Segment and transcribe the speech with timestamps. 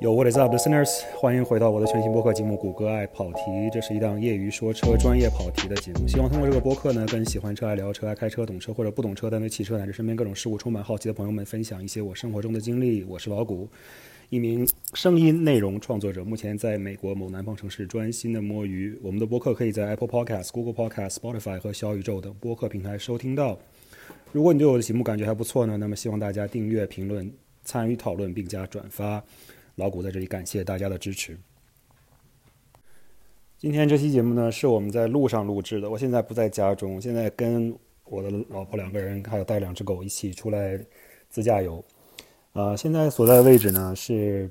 [0.00, 1.02] 有 What is up, listeners？
[1.14, 3.40] 欢迎回到我的全新播客节目《谷歌爱跑题》，
[3.70, 6.08] 这是一档业余说车、专业跑题的节目。
[6.08, 13.04] 希望通过这个播客呢，跟喜欢车、爱聊车、爱开车、懂车或者不懂车但对汽车乃至身边各种事物充满好奇的朋友们分享一些我生活中的经历。
[13.04, 13.68] 我是老谷，
[14.30, 18.98] 一名声音内容创作者，目前在美国某南方城市专心的摸鱼。
[19.02, 23.58] 我们的播客可以在 Apple Podcast、Google Podcast、Spotify 和小宇宙等播客平台收听到。
[24.32, 27.30] 如果你对我的节目感觉还不错呢，那么希望大家订阅、评论、
[27.64, 29.22] 参与讨论并加转发。
[29.80, 31.38] 老谷在这里感谢大家的支持。
[33.56, 35.88] 今天这期节目呢，是我们在路上录制的。
[35.88, 40.78] 我现在不在家中，现在跟我的老婆两个人，还有带两只狗一起出来
[41.30, 41.82] 自驾游。
[42.52, 44.50] 啊，现在所在的位置呢是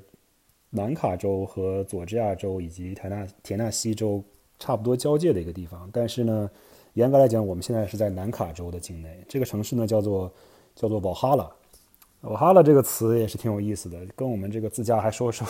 [0.70, 4.24] 南卡州和佐治亚州以及田纳田纳西州
[4.58, 5.88] 差不多交界的一个地方。
[5.92, 6.50] 但是呢，
[6.94, 9.24] 严格来讲，我们现在是在南卡州的境内。
[9.28, 10.32] 这个城市呢叫做
[10.74, 11.48] 叫做瓦哈拉。
[12.22, 15.46] 瓦哈拉这个词也是挺有意思的，跟我们这个自驾还说说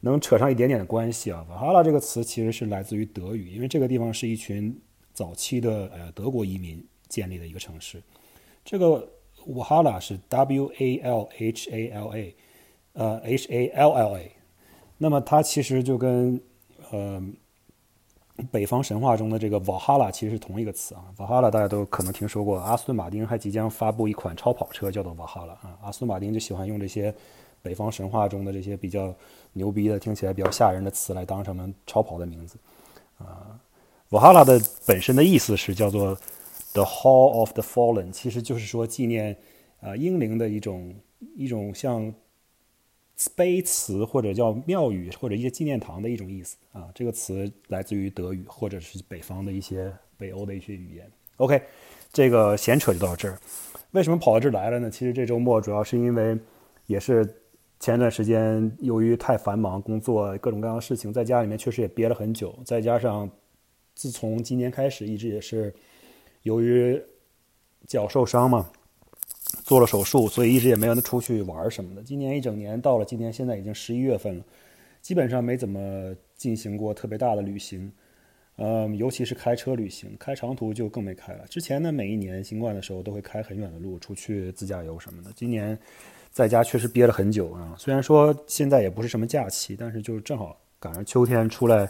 [0.00, 1.44] 能扯上一点点的关系啊。
[1.50, 4.74] 瓦哈拉这个词其实是来自于德语，因为这个地方是一群
[5.12, 8.02] 早期的呃德国移民建立的一个城市。
[8.64, 9.06] 这个
[9.46, 12.36] 瓦哈拉是 W A L H A L A，
[12.94, 14.32] 呃 H A L L A，
[14.98, 16.40] 那么它其实就跟
[16.90, 17.22] 呃。
[18.50, 22.58] 北方神话中的这个瓦哈拉其实是同一个词啊，瓦哈拉大家都可能听说过。
[22.58, 25.78] 阿斯顿马丁还即将发布一款超跑车，叫做瓦哈拉啊。
[25.82, 27.14] 阿斯顿马丁就喜欢用这些
[27.62, 29.14] 北方神话中的这些比较
[29.52, 32.58] 牛逼的、听起来比较吓人的词来当成们超跑的名字
[33.18, 33.58] 啊。
[34.10, 36.14] 瓦哈拉的本身的意思是叫做
[36.72, 39.36] The Hall of the Fallen，其实就是说纪念
[39.80, 40.94] 啊英灵的一种
[41.36, 42.12] 一种像。
[43.36, 51.10] 碑词或者叫庙宇或者一些纪念堂的一种意思啊，这个词来自于德语或者是北方的一些北欧的一些语言。
[51.36, 51.60] OK，
[52.12, 53.38] 这个闲扯就到这儿。
[53.90, 54.90] 为什么跑到这儿来了呢？
[54.90, 56.38] 其实这周末主要是因为
[56.86, 57.28] 也是
[57.78, 62.58] 前段时间由于太繁忙，工作各种各样的事情，在家里面确实也憋了很久。
[62.64, 63.28] 再加上
[63.94, 65.74] 自从今年开始，一直也是
[66.42, 67.02] 由于
[67.86, 68.70] 脚受伤嘛。
[69.70, 72.02] 做了手术，所以一直也没有能出去玩什么的。
[72.02, 74.44] 今年一整年到了今年，现在已经十一月份了，
[75.00, 77.92] 基本上没怎么进行过特别大的旅行，
[78.56, 81.44] 嗯，尤其是开车旅行，开长途就更没开了。
[81.48, 85.30] 之前呢，每一年新冠的时候都会开很远的路出去自驾游什么的。
[85.36, 85.78] 今年
[86.32, 91.88] 在家确实憋了很久啊，虽然说现在也不是什么假期，但是就正好赶上秋天出来，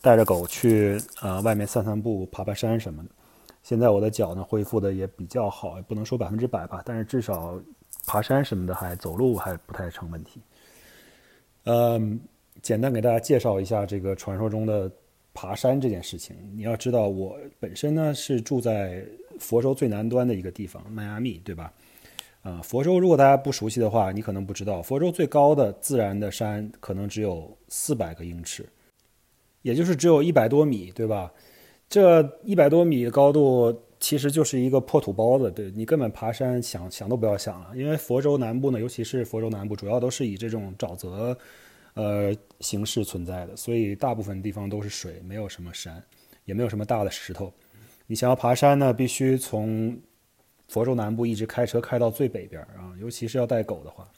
[0.00, 3.10] 带着狗去呃外面散散步、爬爬山什么的。
[3.62, 7.60] 现在我的脚呢恢复的也比较好，不能说百分之百吧，但是至少
[8.06, 10.40] 爬山什么的还走路还不太成问题。
[11.64, 12.20] 嗯，
[12.60, 14.90] 简单给大家介绍一下这个传说中的
[15.32, 16.36] 爬山这件事情。
[16.56, 19.04] 你要知道，我本身呢是住在
[19.38, 21.72] 佛州最南端的一个地方迈阿密，对吧？
[22.42, 28.68] 啊，佛州如果大家不熟悉的话，你可能不知道，佛州最高的自然的山可能只有四百个英尺，
[29.62, 31.32] 也就是只有一百多米，对吧？
[31.92, 37.70] 这一百多米的高度其实就是一个破土包子，对你根本爬山想想都不要想了。
[37.76, 41.36] 因为佛州南部呢，尤其是佛州南部，主要都是以这种沼泽，
[41.92, 46.02] 呃形式存在的，所以大部分地方都是水，没有什么山，
[46.46, 47.52] 也没有什么大的石头。
[48.06, 49.94] 你想要爬山呢，必须从
[50.68, 54.08] 佛州南部一直开车开到最北边啊，尤其是要带狗的话。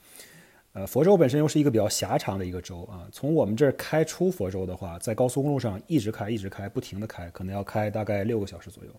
[0.74, 3.06] 呃，佛州本身又是一个比较狭长的一个州啊。
[3.12, 8.90] 从我们这儿开出佛州的话，在高速公路上一直开，一直开，不停的开，可能要开大概六个小时左右。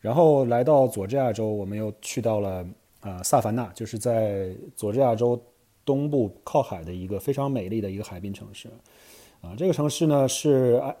[0.00, 2.66] 然后来到佐治亚州，我们又去到了
[2.98, 5.40] 啊萨凡纳，就是在佐治亚州
[5.84, 8.68] 东部靠海的一个非常美丽的一个海滨城市。
[9.40, 10.96] 啊，这个城市呢是 I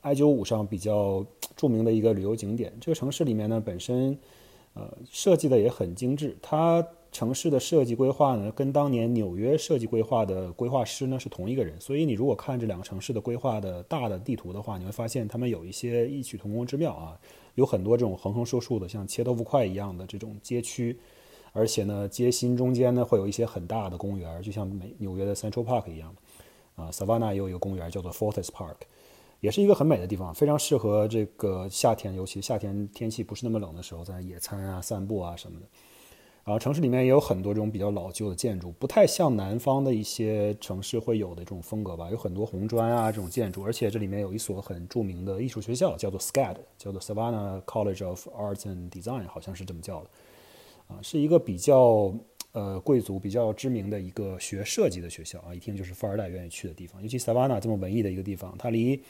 [0.00, 1.22] I 九五上比较
[1.54, 2.72] 著名的一个旅游景点。
[2.80, 4.18] 这个城市里面呢本身
[4.72, 6.82] 呃设计的也很精致，它。
[7.12, 17.20] 城市的设计规划呢，跟当年纽约设计规划的规划师呢是同一个人，所以你如果看这两个城市的规划的大的地图的话，你会发现他们有一些异曲同工之妙啊，
[17.54, 20.98] 有很多这种横横竖竖的像切豆腐块一样的这种街区，
[21.52, 26.14] 而且呢，街心中间呢会有一些很大的公园，就像美纽约的 Central Park 一样，
[26.76, 28.76] 啊，Savannah 也有一个公园叫做 Fortis Park，
[29.40, 35.66] 也是一个很美的地方，非常适合这个夏天，尤其夏天天气不是那么冷的时候，在野餐啊、散步啊什么的。
[36.44, 50.10] 然后城市里面也有很多这种比较老旧的建筑，不太像南方的一些城市会有的这种风格吧，有很多红砖啊这种建筑，而且这里面有一所很著名的艺术学校，叫做 SCAD，叫做 Savannah College of Arts and Design，好像是这么叫的，
[50.88, 52.12] 啊，是一个比较
[52.50, 59.00] 呃贵族、比较知名的一个学设计的学校啊，一听就是富二代愿意去的地方，尤其 Savannah 这么文艺的一个地方，它离。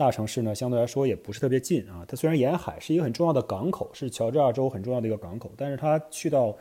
[0.00, 2.06] 大城市呢，相对来说也不是特别近啊。
[2.08, 6.56] 它虽然沿海，是一个很重要的港口，是乔治亚州很重要的一个港口，但是它去到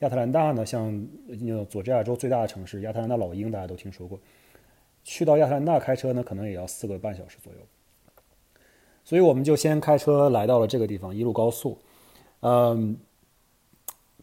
[0.00, 4.18] 亚特兰大呢，像那佐治亚州最大的城市亚特兰大老鹰，大家都听说过，
[5.04, 7.58] 去到亚特兰大开车呢，可能也要四个半小时左右。
[9.04, 11.78] 所以我们就先开车来到了这个地方，一路高速。
[12.40, 12.98] 嗯，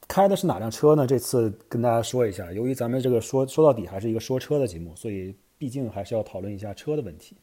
[0.10, 1.08] 开的是哪辆车呢？
[1.08, 7.38] 这次跟大家说一下，由于咱们这个说说到底还是一个说车的节目，所以毕竟还是要讨论一下车的问题。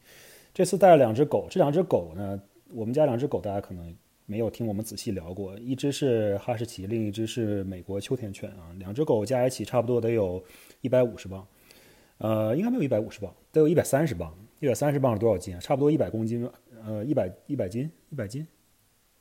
[0.53, 2.41] 这次带了两只狗，这两只狗呢，
[2.73, 8.73] 我们家两只狗大家可能没有听我们仔细聊过，一只是哈士奇，另一只是美国秋田犬啊。
[8.77, 10.43] 两只狗加一起差不多得有
[10.81, 11.47] 一百五十磅，
[12.17, 14.33] 呃，应该没有一百五十磅，得有一百三十磅。
[14.59, 15.59] 一百三十磅是多少斤啊？
[15.61, 16.51] 差不多一百公斤吧。
[16.85, 18.45] 呃，一百一百斤，一百斤，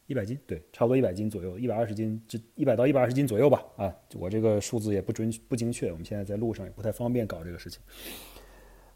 [0.08, 3.64] 一百斤，对，差不多一百斤左右，一百二十斤，这一百到一百二十斤左右吧。
[3.76, 7.80] 啊，我这个数字也不准不精确，我们现在在路上也不太方便搞这个事情。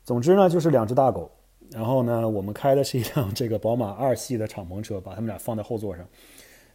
[0.02, 1.30] 总之呢，就是两只大狗，
[1.74, 6.06] 然后呢，我们开的是一辆这个宝马二系的敞篷车，把他们俩放在后座上。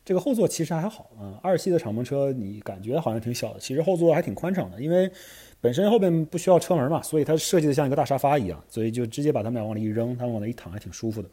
[0.04, 5.12] 这个后座其实还好啊，二系的敞篷车你感觉好像挺小的，其实后座还挺宽敞的，因为
[5.60, 11.30] 本身后边不需要车门嘛，所以它设计的像一个大沙发一样，所以就直接把他们俩往里一扔，他们往那一躺还挺舒服的。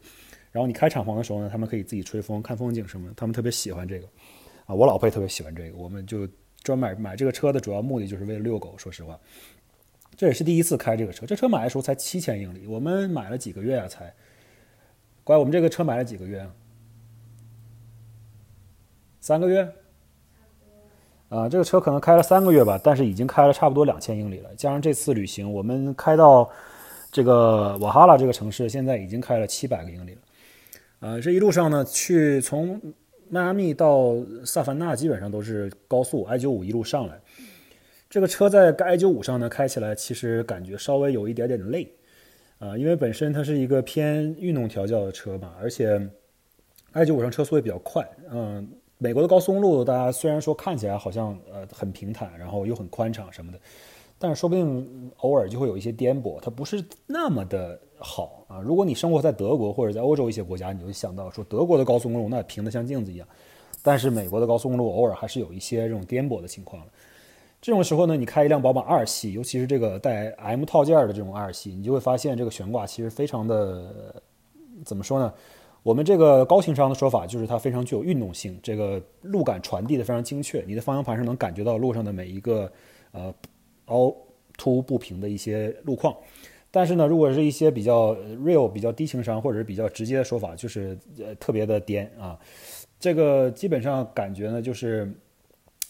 [0.51, 4.07] 然后你开敞篷的时候呢，他们可以自己吹风、看风景什么的，他们特别喜欢这个，
[4.65, 6.27] 啊，我老婆也特别喜欢这个，我们就
[6.61, 8.73] 专买买这个车的主要目的就是为了遛狗。
[8.77, 9.17] 说实话，
[10.17, 13.87] 这也是第一次开这个车，这车买的时候才七千英里，我们买了几个月啊？
[13.87, 14.13] 才，
[15.23, 16.51] 乖，我们这个车买了几个月啊？
[19.19, 19.69] 三个月？
[21.27, 26.49] 啊，这个车可能开了三个月吧，但是已经开了差不多两千英里了，加上这次旅行，我们开到
[27.11, 30.21] 这个瓦哈拉这个城市，现在已经开了七百个英里了。
[30.99, 32.79] 呃，这一路上呢，去从
[33.27, 34.15] 迈阿密到
[34.45, 37.19] 萨凡纳，基本上都是高速 I 九五一路上来。
[38.09, 41.91] 这个车在 I 九五上呢，开起来其实感觉稍微有一点点累，
[42.59, 45.99] 啊，因为本身它是一个偏运动调教的车嘛，而且
[46.93, 48.07] I 九五上车速也比较快。
[48.31, 48.67] 嗯，
[48.97, 53.59] 美国的高速公路，大家虽然说看起来好像呃很平坦，然后又很宽敞什么的。
[54.17, 58.61] 但是说不定偶尔就会有一些颠簸，它不是那么的好啊。
[58.61, 63.27] 如果你生活在德国或者在欧洲一些国家，你就想到说德国的高速公路那平的像镜子一样，
[63.83, 66.81] 但是美国的高速公路偶尔还是有一些这种颠簸的情况
[67.65, 74.21] 这种时候呢，你开一辆宝马二系，尤其是这个带 M 套件的这种二系，你就会发现这个悬挂其实非常的
[74.85, 75.33] 怎么说呢？
[75.81, 82.71] 我们这个高情商的说法就是它非常具有运动性，这个路感传递的非常精确，你的方向盘上能感觉到路上的每一个
[83.13, 83.33] 呃。
[83.87, 84.15] 凹
[84.57, 86.15] 凸不平的一些路况，
[86.69, 92.39] 但是呢，如果是一些比较 real、比较低情商或者是比较直接的说法，就是呃特别的颠啊。
[92.99, 95.11] 这个基本上感觉呢，就是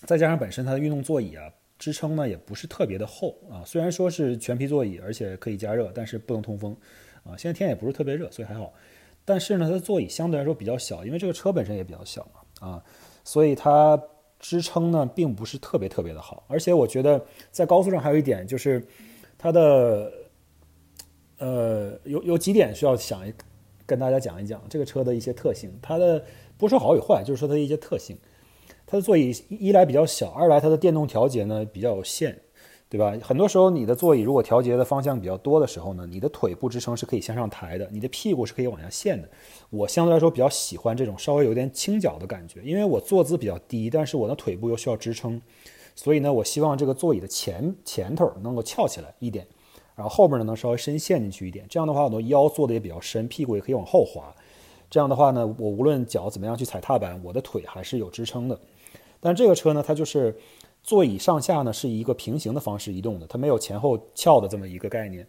[0.01, 3.63] 再加上本身它的运动座椅啊，支撑呢也不是特别的厚啊。
[3.65, 6.75] 虽然说是全皮座椅，而且可以加热，但是不能通风
[7.23, 7.37] 啊。
[7.37, 8.73] 现在天也不是特别热，所以还好。
[9.23, 12.83] 但是呢，它的座椅相对来说比较小，因为这个车本身也比较小嘛啊，
[13.23, 14.01] 所以它。
[14.37, 18.85] 支撑呢，并不是特别特别的好，而且我觉得在高速上还有一点就是，
[19.39, 20.11] 它的，
[21.37, 23.23] 呃，有有几点需要想
[23.87, 25.71] 跟大家讲一讲这个车的一些特性。
[25.81, 26.23] 它的
[26.57, 28.15] 不说好与坏，就是说它的一些特性。
[28.85, 32.41] 它的座椅一来比较小，二来它的电动调节呢比较有限。
[32.87, 33.17] 对吧？
[33.21, 39.27] 很多时候，你的座椅如果调节的方向比较多的时候呢，你的腿部支撑是可以向上抬的，你的屁股是可以往下陷的。
[39.71, 45.41] 我相对来说比较喜欢这种稍微有点倾角的感觉，因为我坐姿比较低，但是我的腿部又需要支撑，
[45.95, 49.45] 所以呢，我希望这个座椅的前前头能够翘起来一点，
[49.95, 51.65] 然后后边呢能稍微深陷进去一点。
[51.67, 54.33] 这样的话，我的腰坐的也比较深，屁股也可以往后滑。
[54.91, 58.57] 这样的话呢，我无论脚怎么样去踩踏板，我的腿还是有支撑的。
[59.25, 60.35] 但这个车呢，它就是。
[60.87, 65.27] 座椅上下呢是一个平行的方式移动的，它没有前后翘的这么一个概念，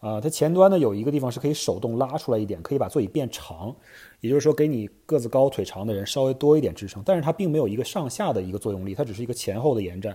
[0.00, 3.74] 啊，它前端呢有一个地方是可以手动拉出来一点，可以把座椅变长，
[4.20, 10.14] 也就是说给你个子高腿长的人稍微多一点支撑，但是它并没有一个上下的一个作用力，它只是一个前后的延展，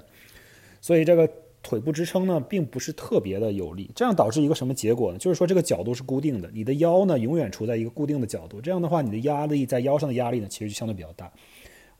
[0.80, 1.28] 所以这个
[1.64, 5.18] 腿部支撑呢并不是特别的有力，这样导致一个什么结果呢？
[5.18, 11.34] 就是说这个角度是固定的，你的腰呢永远处在一个固定的角度，这样的话你的压力在腰上的压力呢其实就相对比较大。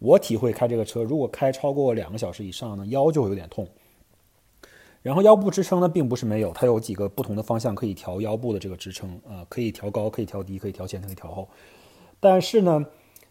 [0.04, 3.66] 我体会开这个车，如果开超过两个小时以上呢，腰就会有点痛。
[5.02, 11.48] 然后腰部支撑呢，并不是没有，它有几个不同的方向可以调腰部的这个支撑啊，可以调高，可以调低，可以调前，可以调后。
[12.20, 12.86] 但是呢，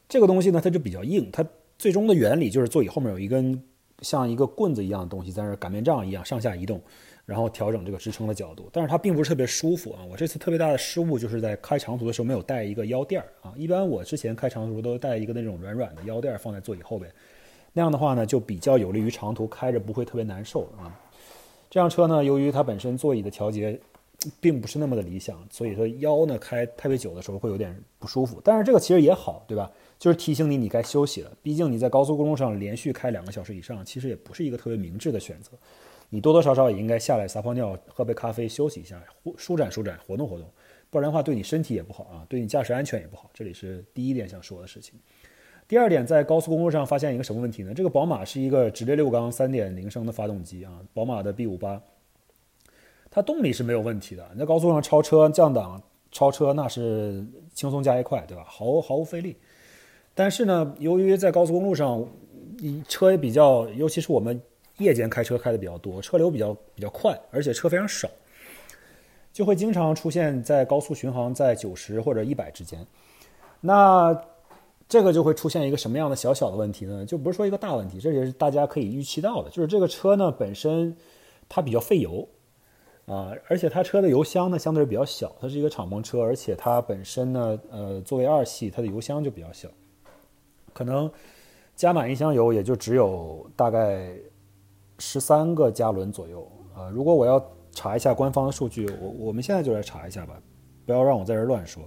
[0.09, 1.45] 这个东西呢，它就比较硬，它
[1.79, 3.62] 最终的原理就是座椅后面有一根
[4.03, 6.81] 像一个棍子一样的东西，在那擀面杖一样上下移动。
[7.25, 10.01] 然后调整这个支撑的角度，但是它并不是特别舒服啊。
[10.11, 13.55] 我这次特别大的失误就是在开长途的时候没有带一个腰垫儿啊。
[13.57, 17.09] 一般我之前开长途都带一个那种软软的腰垫儿放在座椅后边，
[17.73, 20.91] 那样的话呢就比较有利于长途开着不会特别难受啊。
[21.71, 23.79] 这辆车呢，由于它本身座椅的调节
[24.41, 28.41] 并不是那么的理想，所以说腰呢开特别久的时候会有点不舒服。
[28.43, 29.71] 但是这个其实也好，对吧？
[30.03, 31.31] 就是提醒你你该休息了。
[31.45, 35.53] 毕竟你在高速公路上连续开两个小时以上，其实也不是一个特别明智的选择。
[36.11, 39.01] 你多多少少也应该下来撒泡尿、喝杯咖啡、休息一下，
[39.37, 40.51] 舒展舒展、活动活动，
[40.91, 43.31] 不然的话对你身体也不好啊，对你驾驶安全也不好。
[43.33, 44.99] 这里是第一点想说的事情。
[45.69, 47.73] 第二点，在高速公路上发现一个什么问题呢？
[47.73, 51.81] 这个宝马是一个直列六缸三点零升的发动机啊，宝马的 B 五八，
[53.09, 54.29] 它动力是没有问题的。
[54.33, 55.81] 你在高速上超车降档
[56.11, 58.45] 超车那是轻松加一块，对吧？
[58.49, 59.37] 毫毫无费力。
[60.14, 62.07] 但是呢，由于在高速公路上，
[62.88, 64.40] 车也比较，尤其是我们
[64.78, 68.09] 夜间开车开的比较多，车流比较比较快，而且车非常少，
[69.33, 72.87] 就会经常出现在高速巡航在九十或者一百之间。
[73.61, 74.16] 那
[74.88, 77.07] 这个就会出现一个什么样的小小的问题呢？
[77.07, 79.49] 就不是说一个大问题，这也是大家可以预期到的。
[79.49, 80.95] 就是这个车呢本身
[81.49, 82.28] 它比较费油
[83.07, 89.69] 啊，而且它车的油箱呢相对比较小，它是一个敞篷车，而且它本身呢呃作为二系，它的油箱就比较小，
[90.73, 91.11] 可能
[91.76, 94.12] 加满一箱油也就只有大概
[94.99, 96.88] 十三个加仑左右啊。
[96.91, 100.41] 如果我要查一下官方的数据，我我们现在就来查一下吧，
[100.85, 101.83] 不要让我在这乱说。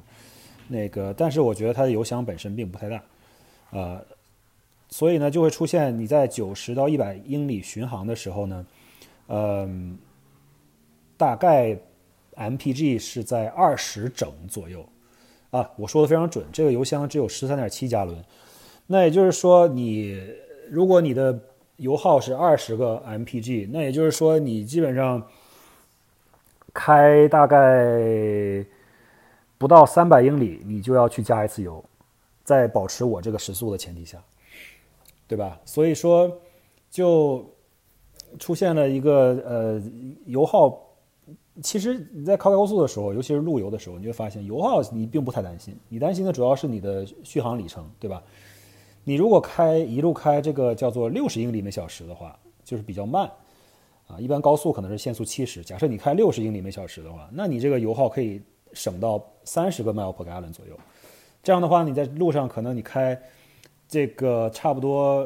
[0.68, 3.04] 那个，但是我觉得它的油箱本身并不太大，
[3.70, 4.04] 呃，
[4.90, 8.66] 所以呢，就会出现你在九十到一百英里巡航的时候呢，
[9.28, 9.96] 嗯，
[11.18, 11.78] 大概
[12.36, 14.84] MPG 是在二十整左右，
[15.52, 18.18] 啊，我说的非常准，这个油箱只有十三点七加仑，
[18.88, 20.20] 那也就是说，你
[20.70, 21.40] 如果你的
[21.78, 25.26] 油耗是二十个 MPG，那也就是说，你基本上
[26.74, 28.66] 开大概。
[29.58, 31.84] 不到三百英里，你就要去加一次油，
[32.44, 34.22] 在保持我这个时速的前提下，
[35.30, 35.58] 对吧？
[35.64, 36.30] 所以说，
[36.92, 37.50] 就
[38.38, 39.82] 出现了一个呃
[40.26, 40.78] 油耗。
[41.64, 48.22] 其实你在开高速的时候，尤其是路由的时候，你会发现油耗你并不太担心，你担心的主要是你的续航里程，对吧？
[49.06, 53.32] 你如果开一路开这个叫做六十英里每小时的话，就是比较慢
[54.08, 54.20] 啊。
[54.20, 58.42] 一般高速可能是限速七十，假设你开六十英里每小时的话，那你这个油耗可以。
[58.74, 60.78] 省到三十个 mile per gallon 左右，
[61.42, 63.18] 这样的话，你在路上可能你开
[63.88, 65.26] 这个差不多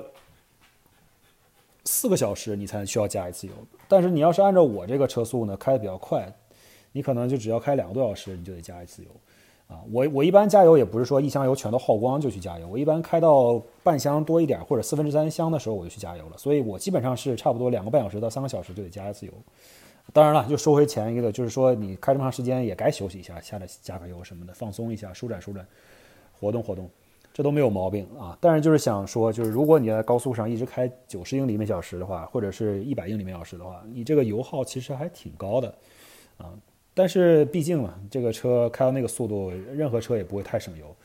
[1.83, 3.53] 四个小时，你才需要加一次油。
[3.87, 6.31] 但是你要是按照我这个车速呢，开的比较快，
[6.91, 9.09] 你可能就只要开两个多小时，你就得加一次油。
[9.69, 16.37] 啊，我我一般加油也不是说一箱油全都耗光就去加油，我一般开到半箱多一点或者四分之三箱的时候我就去加油了。
[16.37, 19.33] 所以我基本上是差不多两个半小时到三个小时就得加一次油。
[20.11, 25.63] 当然了，就收回前一个，就是说你开这么长时间也该休息一下，下来加个油什么的，放松一下，舒展舒展，
[26.39, 26.89] 活动活动，
[27.31, 28.35] 这都没有毛病啊。
[28.41, 35.67] 但是就是想说，就是如果你在高速上一直开九十英里每小时的话，或者是一百英里每小时的话，你这个油耗其实还挺高的
[36.37, 36.49] 啊。
[36.93, 40.95] 但是毕竟嘛，这个车开到那个速度，任何车也不会太省油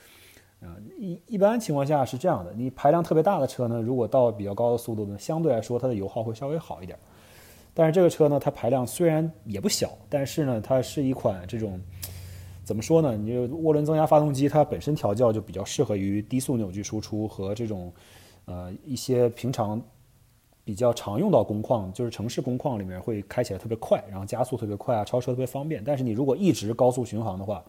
[0.61, 0.75] 啊。
[0.99, 6.99] 一一般情况下是这样的，你排量特别大的车呢，如果到比较高的速度呢，相对来说它的油耗会稍微好一点。
[7.77, 11.81] 但是这个车呢，它排量虽然也不小，但是呢，它是一款这种
[12.65, 13.17] 怎么说呢？
[13.17, 17.93] 你就涡轮增压发动机，它本身调教就比较适合于低速扭矩输出和这种
[18.47, 19.83] 呃一些平常
[20.65, 25.85] 比较常用到工况，就是城市工况里面会开起来特别快，然后加速特别快啊，超车特别方便。
[25.85, 27.63] 但是你如果一直高速巡航的话，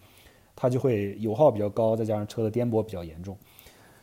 [0.56, 3.38] 它就会油耗比较高，再加上车的颠簸比较严重。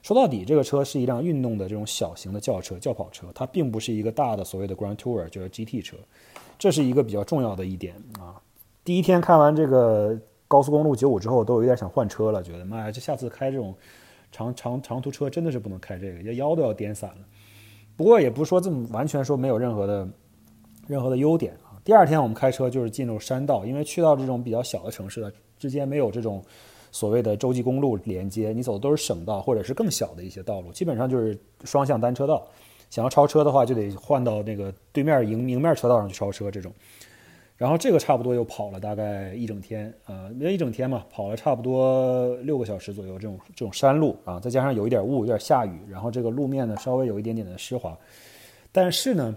[0.03, 5.97] 说到底，这个车是一辆运动的这种小型的轿车、轿跑车，它并不是一个大的所谓的 Grand Tour，就是 GT 车，
[6.59, 8.43] 这是一个比较重要的一点啊。
[8.85, 13.75] 第一天开完这个高速公路九五之后，都有一点想换车了，觉得妈呀，这下次开这种
[14.33, 17.19] 长长长途车真的是不能开这个，腰腰都要颠散了。
[17.97, 20.09] 不过也不是说这么完全说没有任何的
[20.87, 21.77] 任何的优点啊。
[21.85, 26.43] 第二天我们开车就是进入山道，因为去到这种比较小的城市了，之间没有这种。
[26.95, 31.35] 所谓的洲际公路连接，你走的都是省道或者是更小的一些道路，基本上就是
[31.65, 32.47] 双向单车道。
[32.91, 36.71] 想要超车的话，就得换到那个对面迎迎面车道上去超车这种。
[37.63, 43.17] 然后这个差不多又跑了大概一整天，呃，因为一整天嘛，跑了差不多六个小时左右。
[43.17, 47.97] 这种这种山路啊，再加上有一点雾，有点下雨，然后这个路面呢稍微有一点点的湿滑。
[48.73, 49.37] 但是呢，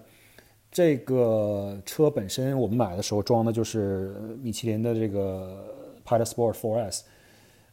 [0.71, 5.63] 这个车本身我们买的时候装的就是米其林的这个
[6.03, 7.01] Pilot Sport 4S。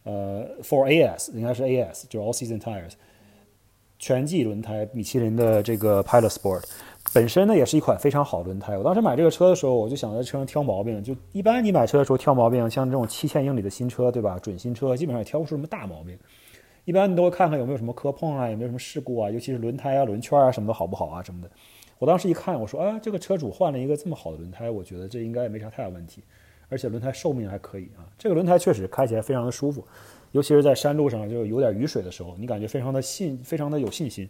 [0.03, 2.93] 呃，For AS 应该是 AS，就是 All Season Tires，
[3.99, 6.65] 全季轮胎，米其林的这个 Pilot Sport，
[7.15, 8.77] 本身呢也是一款非常好轮胎。
[8.79, 11.03] 我当时买这个车的时候，我就想在车上挑毛病。
[11.03, 14.39] 就一般你买车的时候挑毛病，像这种七千英里的新车，对吧？
[14.39, 16.19] 准新车基本上也挑不出什么大毛病。
[16.85, 21.51] 一般你都会看看有没有什么磕碰啊，有没有什么事故啊，尤其是轮胎啊、轮圈啊什么的好不好啊什么的。
[21.99, 26.23] 我当时一看，我说啊，这个车主换了一个这么好的轮胎，我觉得这应该也没啥太大问题。
[26.69, 29.85] 而且轮胎寿命还可以啊，这个轮胎确实开起来非常的舒服，
[30.31, 34.27] 尤其是在山路上就有点雨水的时候，你感觉非常的信，非常的有信心。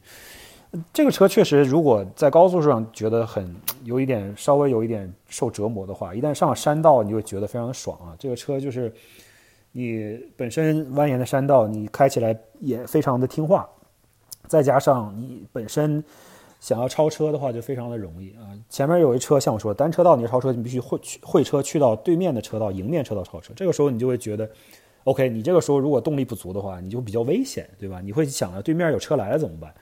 [0.92, 8.16] 这个车确实，如果在高速上觉得很有一点稍微有一点受折磨的话，一旦上了山道，你就会觉得非常的爽啊。
[8.18, 8.90] 这个车就是
[9.72, 13.68] 你本身蜿蜒的山道，你开起来也非常的听话，
[14.46, 16.02] 再加上你本身
[16.58, 18.48] 想要超车的话，就非常的容易啊。
[18.70, 23.52] 前面有一车，像我说单车道，你超车你必须会去会车去到对面的车道，迎面车道超车。
[23.54, 24.48] 这个时候你就会觉得
[25.04, 28.00] ，OK，你这个时候如果动力不足的话，你就比较危险，对吧？
[28.00, 29.74] 你会想着对面有车来了怎么办？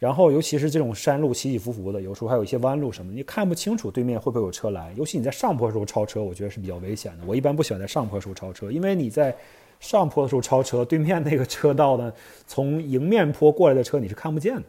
[0.00, 4.94] 然后，尤其是这种山路起起伏伏的，有时候还有一些弯路什么，你看不清楚对面会不会有车来。
[4.96, 7.24] 尤其你在上坡的时候超车，我觉得是比较危险的。
[7.26, 9.36] 我一般不喜欢在上坡的时候超车，因为你在
[9.78, 12.10] 上坡的时候超车，对面那个车道呢，
[12.46, 14.62] 从迎面坡过来的车你是看不见的，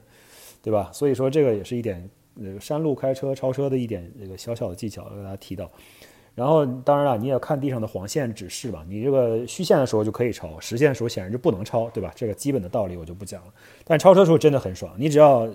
[0.62, 0.92] 对吧？
[0.94, 5.72] 所以说这个也是一点，呃，山路开车超车的一点这个小小的技巧，跟大家提到。
[6.34, 8.86] 然后，当然了，你也看地上的黄线指示吧。
[8.88, 12.10] 你这个虚线的时候就可以超，实线的时候显然就不能超，对吧？
[12.16, 13.54] 这个基本的道理我就不讲了。
[13.84, 15.46] 但超车的时候真的很爽，你只要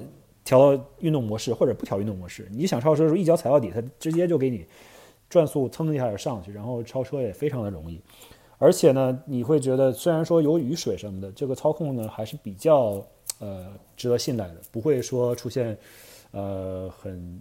[0.44, 4.66] 调运动模式或者不调运动模式，你想超车的时候一脚踩到底，它直接就给你
[5.30, 7.98] 转速蹭一下就上去，然后超车也非常的容易。
[8.58, 13.02] 而且呢，你会觉得虽然说有雨水什么的，这个操控呢还是比较
[13.38, 13.66] 呃
[13.96, 15.76] 值得信赖的，不会说出现
[16.32, 17.40] 呃很。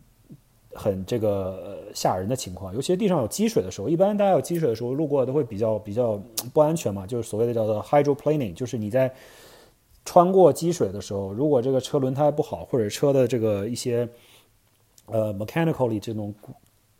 [0.76, 6.22] 很这个吓人的情况，尤其是地上有积水的时候，一般大家有积水的时候路过都会比较比较
[6.54, 9.12] 不安全嘛，就是所谓的叫做 hydroplaning，就是你在
[10.04, 14.08] 穿过积水的时候，如果这个车轮胎不好，或者车的这个一些
[15.08, 16.34] 呃 mechanically 这种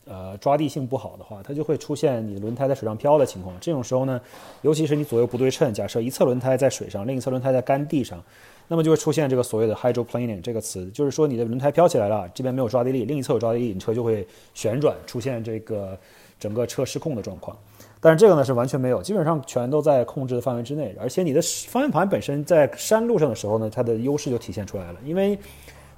[0.08, 3.56] 呃抓地性不好的话，它就会出现你轮胎在水上漂的情况。
[3.60, 4.20] 这种时候呢，
[4.62, 8.24] 尤其是你左右不对称，假设一侧轮胎在水上，另一侧轮胎在干地上。
[8.68, 15.96] 那么就会出现这个所谓的 hydroplaning 这个词，就是说你的轮胎飘起来了，这边没有抓地力，另一侧有抓地力，你车就会旋转，出现这个
[16.40, 17.56] 整个车失控的状况。
[18.00, 20.96] 但是这个呢是完全没有，基本上全都在控制的范围之内。
[21.00, 25.38] 而且你的方向盘本身在山路上的时候呢，它的优势就体现出来了，因为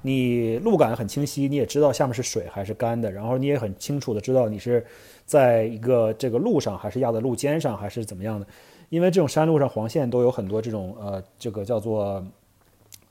[0.02, 4.84] 你路感很清晰，你也知道下面是水还是干的，然后你也很清楚的知道你是
[5.24, 8.46] 在一个这个路上，还是压在路肩上，还是怎么样的。
[8.88, 12.24] 因为这种山路上黄线都有很多这种呃，这个叫做。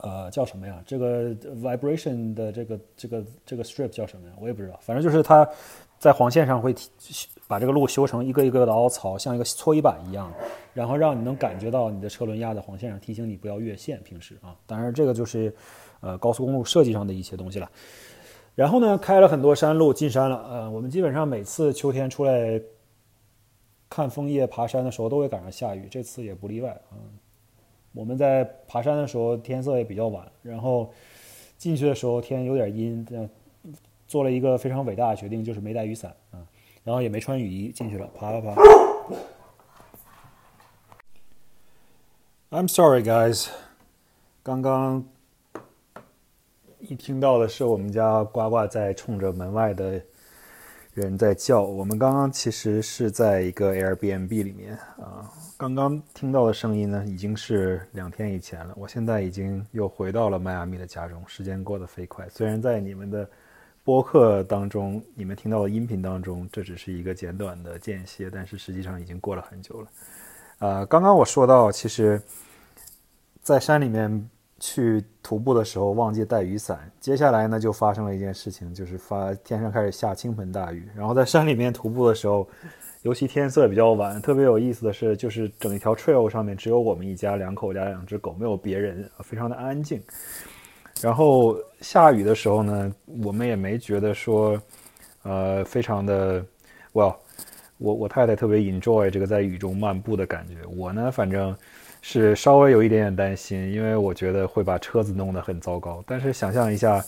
[0.00, 0.80] 呃，叫什么呀？
[0.86, 4.34] 这个 vibration 的这个这个这个 strip 叫什么呀？
[4.40, 4.78] 我也不知道。
[4.80, 5.48] 反正就是它
[5.98, 6.72] 在黄线上会
[7.48, 10.32] 把这个路修成一个一个的凹槽，像一个搓衣板一样，
[10.72, 14.00] 然后让你能感觉到你的车轮压在黄线上，提醒你不要越线。
[14.04, 15.52] 平时啊，当然这个就是
[16.00, 17.70] 呃高速公路设计上的一些东西了。
[18.54, 20.44] 然后呢，开了很多山路，进山了。
[20.48, 22.60] 呃，我们基本上每次秋天出来
[23.88, 26.98] 看枫叶、爬山的时候，都会赶上下雨，这次也不例外啊。
[27.92, 30.92] 我们在爬山的时候，天色也比较晚，然后
[31.56, 33.06] 进去的时候天有点阴，
[34.06, 36.42] 做了一个非常伟大的决定，就是没带雨伞啊，
[36.82, 38.62] 然后也没穿雨衣进去了，爬爬爬。
[42.50, 43.48] I'm sorry, guys，
[44.42, 45.04] 刚刚
[46.80, 50.00] 一听到的是我们家呱呱在冲着门外的
[50.94, 51.62] 人在叫。
[51.62, 55.28] 我们刚刚其实是在一个 Airbnb 里面啊。
[55.56, 58.72] 刚刚听到的声音呢，已经是两天以前了。
[58.76, 62.28] 我现在已经又回到了迈阿密的家中，时间过得飞快。
[62.28, 63.28] 虽然在你们的
[63.82, 69.88] 播客当中，你们听到的音频当中，这只是一个简短的间歇，但是实际上已经过了很久了。
[70.60, 72.22] 呃，刚刚我说到，其实，
[73.42, 82.48] 在山里面去徒步的时候忘记带雨伞，接下来呢就发生了一件事情，就是发天上开始下倾盆大雨，然后在山里面徒步的时候。
[83.02, 90.02] 尤其天色比较晚，特别有意思的是，就是整一条 trail 上面只有我们一家两口加两只狗，没有别人，非常的安静。
[91.00, 92.92] 然后下雨的时候呢，
[93.22, 94.60] 我们也没觉得说，
[95.22, 96.44] 呃，非常的
[96.92, 97.14] ，well，
[97.78, 100.56] 我我太太特别 enjoy 这个在雨中漫步的感觉。
[100.76, 101.56] 我呢，反正
[102.10, 106.02] 是稍微有一点点担心，因为我觉得会把车子弄得很糟糕。
[106.06, 107.04] 但是想象一下，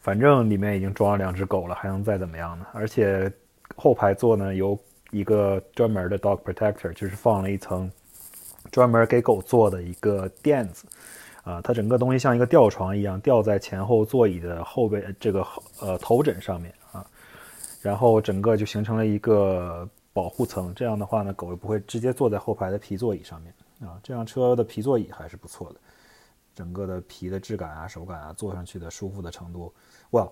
[0.00, 2.66] 反正里面已经装了两只狗了，还能再怎么样呢？
[2.72, 3.30] 而且
[3.76, 4.78] 后排座呢有。
[5.12, 7.90] 一个专门的 dog protector，就是放了一层
[8.70, 10.86] 专门给狗坐的一个垫子，
[11.42, 15.44] 啊，它整个东西像一个吊床一样吊在前后座椅的后背这个
[15.80, 17.04] 呃头枕上面啊，
[17.82, 20.72] 然后整个就形成了一个保护层。
[20.76, 23.98] 这样的话呢，狗又不会直接坐在后排的皮座椅上面啊。
[24.02, 25.80] 这辆车的皮座椅还是不错的，
[26.54, 29.72] 整个的皮的质感啊、手感啊，坐上去的舒服的程度，
[30.10, 30.28] 哇，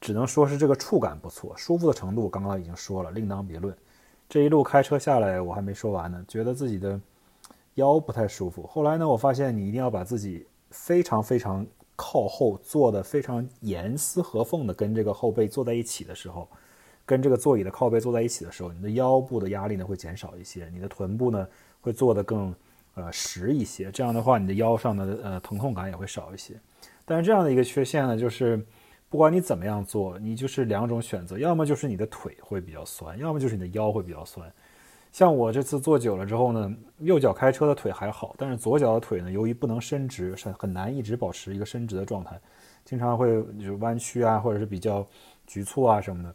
[0.00, 3.76] 只能说是这个触感不错，舒服的程度刚刚已经说了，另当别论。
[4.28, 7.00] 这一路开车下来，我还没说完呢，觉得自己的
[7.74, 8.66] 腰不太舒服。
[8.66, 16.48] 后来呢，我发现你一定要把自己非常非常靠后坐的非常严丝合缝的跟这个后背坐在一起的时候，
[17.04, 21.46] 跟这个座椅的靠背坐在一起的时候，你的腰部的压力呢会减少一些，你的臀部呢
[21.80, 22.54] 会坐得更
[23.00, 23.90] 呃实一些。
[23.90, 26.54] 这样的话，你的腰上的呃疼痛感也会少一些。
[27.04, 28.64] 但是这样的一个缺陷呢，就是
[29.08, 34.52] 不管你怎么样做，你就是两种选择，要么就是你的腿会比较酸，要么就是你的腰会比较酸。
[35.10, 42.40] 像我这次坐久了之后呢，右脚开车的腿还好，但是左脚的腿呢，由于不能伸直，是很难一直保持一个伸直的状态，
[42.84, 45.04] 经常会就弯曲啊，或者是比较
[45.48, 46.32] 局促啊什么的，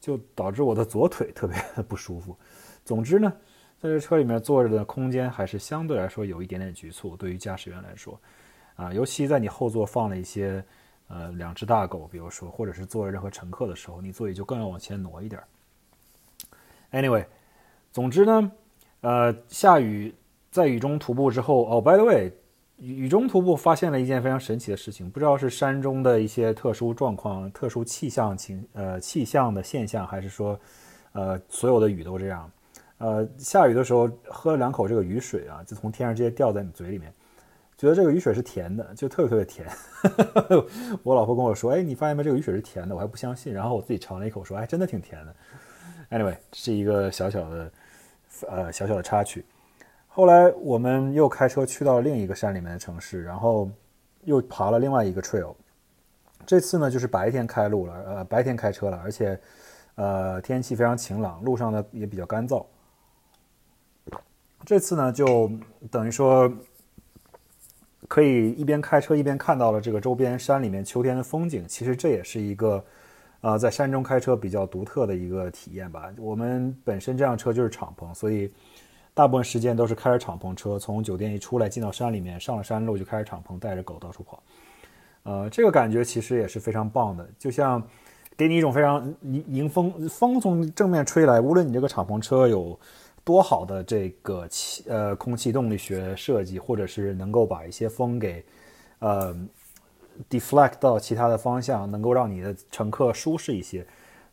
[0.00, 1.56] 就导致我的左腿特别
[1.88, 2.36] 不舒服。
[2.84, 3.32] 总之呢，
[3.82, 8.16] 在这车里面坐着的空间还是相对来说有一点点局促，对于驾驶员来说，
[8.76, 10.64] 啊，尤其在你后座放了一些
[11.08, 15.42] 呃两只大狗，比如说，或者是坐着任何乘客的时候，你座椅就更要往前挪一点。
[16.92, 17.26] Anyway。
[17.90, 18.50] 总之呢，
[19.02, 20.14] 呃，下雨，
[20.50, 22.32] 在雨中徒步之后，哦，by the way，
[22.78, 30.58] 雨中徒步发现了一件非常神奇的事情，不知道是山中的一些特殊状况、特殊气象情，呃，气象的现象，还是说，
[31.12, 32.50] 呃，所有的雨都这样。
[33.02, 37.12] 呃，下雨的时候喝了两口这个雨水啊，就从天上直接掉在你嘴里面，
[37.76, 39.68] 觉得这个雨水是甜的，就特别特别甜。
[41.02, 45.34] 我老婆跟我说，哎，你发现没，这个雨水是甜的，我还不相信，然后我自己尝了一口，说，哎，真的挺甜的。
[46.10, 47.70] Anyway，是一个小小的。
[48.48, 49.44] 呃，小小的插曲。
[50.08, 53.70] 后来我们又开车去到另一个山里面的城市，然后
[54.24, 55.54] 又爬了另外一个 trail。
[56.46, 59.38] 这次呢，就是白天开路了，呃，白天开车了，而且
[59.96, 62.64] 呃，天气非常晴朗，路上呢也比较干燥。
[64.64, 65.50] 这次呢，就
[65.90, 66.52] 等于说
[68.08, 71.64] 可以一边开车一边看到了这个周边山里面秋天的风景。
[71.68, 72.84] 其实这也是一个。
[73.42, 76.08] 啊，在山中开车比较独特的一个体验吧。
[76.16, 78.48] 我们本身这辆车就是敞篷，所以
[79.14, 84.40] 大部分时间都是开着敞篷车，从酒店一出来进到山里面，上了山路就开着敞篷，带着狗到处跑。
[85.24, 87.82] 呃，这个感觉其实也是非常棒的，就像
[88.36, 92.78] 给你一种非常迎迎风，风从正面吹来，无论你这个敞篷车有
[93.24, 98.44] 多好的这个气呃空气动力学设计，或者是能够把一些风给
[98.98, 99.36] 呃。
[100.28, 103.84] deflect 到其他的方向，能够让你的乘客舒适一些。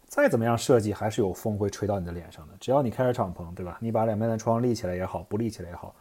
[0.10, 2.54] 再怎么样设计，还是有风会吹到你的脸上的。
[2.60, 3.78] 只要你开着敞篷，对吧？
[3.80, 5.96] 你把两边的窗立起来也好，不立起来也好，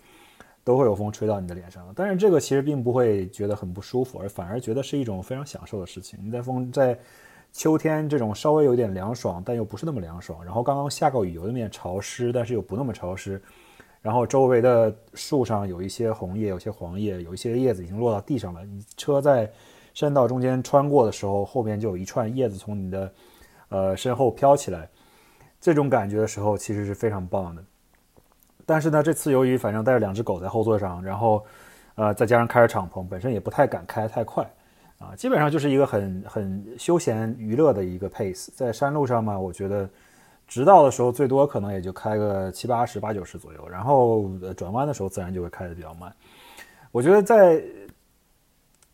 [0.64, 1.90] 都会有风吹到你的脸上。
[1.94, 6.18] 但是这个其实并不会觉得很不舒服，而反而觉得是一种非常享受的事情。
[6.20, 6.98] 你在风在
[7.52, 13.40] 秋天这种稍微有点凉爽，但又不是那么凉爽，然后刚刚下过雨，有一点潮湿，但是又不那么潮湿。
[14.00, 18.64] 然后周围的树上有一些红叶，有些黄叶，有一些叶子已经落到地上了。
[18.64, 19.50] 你车在
[19.92, 23.12] 山道中间穿过的时候，后面就有一串叶子从你的
[23.70, 24.88] 呃身后飘起来，
[25.61, 27.64] 这种感觉的时候其实是非常棒的。
[28.64, 31.44] 但是呢，这次由于反正带着两只狗在后座上，然后
[31.96, 34.48] 呃再加上开着敞篷，本身也不太敢开太快
[34.98, 38.48] 啊，基本上就是一个很很休闲娱乐的一个 pace。
[38.54, 39.88] 在山路上嘛，我觉得。
[40.50, 46.11] 直道的时候，最多可能也就开个七八十、八九十左右，然后转弯的时候自然就会开的比较慢。
[46.90, 47.62] 我觉得在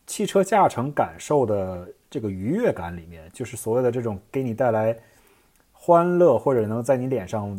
[0.04, 4.98] 汽车驾乘感受的这个愉悦感里面，就是所谓的这种给你带来
[5.70, 7.56] 欢乐或者能在你脸上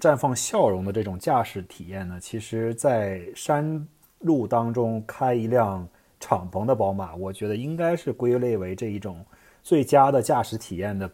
[0.00, 3.86] 绽放笑容的这种驾驶体验呢，其实，在山
[4.18, 5.88] 路当中开一辆
[6.20, 9.24] 敞篷的宝马，我觉得应该是归类为这一种
[9.62, 11.10] 最佳的驾驶体验的。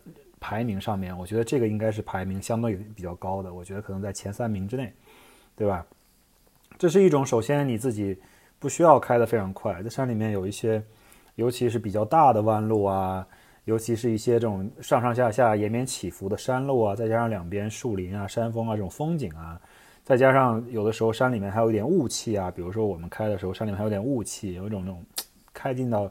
[0.47, 4.93] 排名上面，我觉得这个应该是排名相对比较高的，我觉得可能在前三名之内，
[5.57, 5.87] 对吧？
[6.77, 8.15] 这是一种，首先你自己
[8.59, 10.83] 不需要开得非常快，在山里面有一些，
[11.37, 13.27] 尤其是比较大的弯路啊，
[13.65, 19.59] 尤其是一些这种上上下下延绵起伏的山路啊，再加上两边树林啊、山峰啊这种风景啊，
[20.05, 25.03] 再加上有的时候山里面还有一点雾气啊，比如说我们开的时候山里面还有点雾气，有一种那种
[25.55, 26.11] 开进到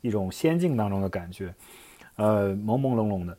[0.00, 1.54] 一种仙境当中的感觉，
[2.16, 3.38] 呃，朦朦胧胧的。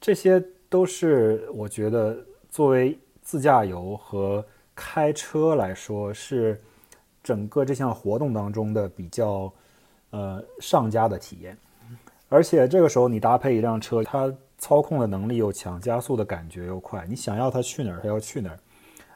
[0.00, 2.16] 这些都是我觉得
[2.48, 4.44] 作为自驾游和
[4.76, 6.60] 开车来说，是
[7.22, 9.52] 整个这项活动当中的比较
[10.10, 11.58] 呃上佳的体验。
[12.28, 18.58] 而且这个时候你搭配一辆车，它操控的能力又强，加速的感觉又快，你想要它去哪儿，它要去哪儿。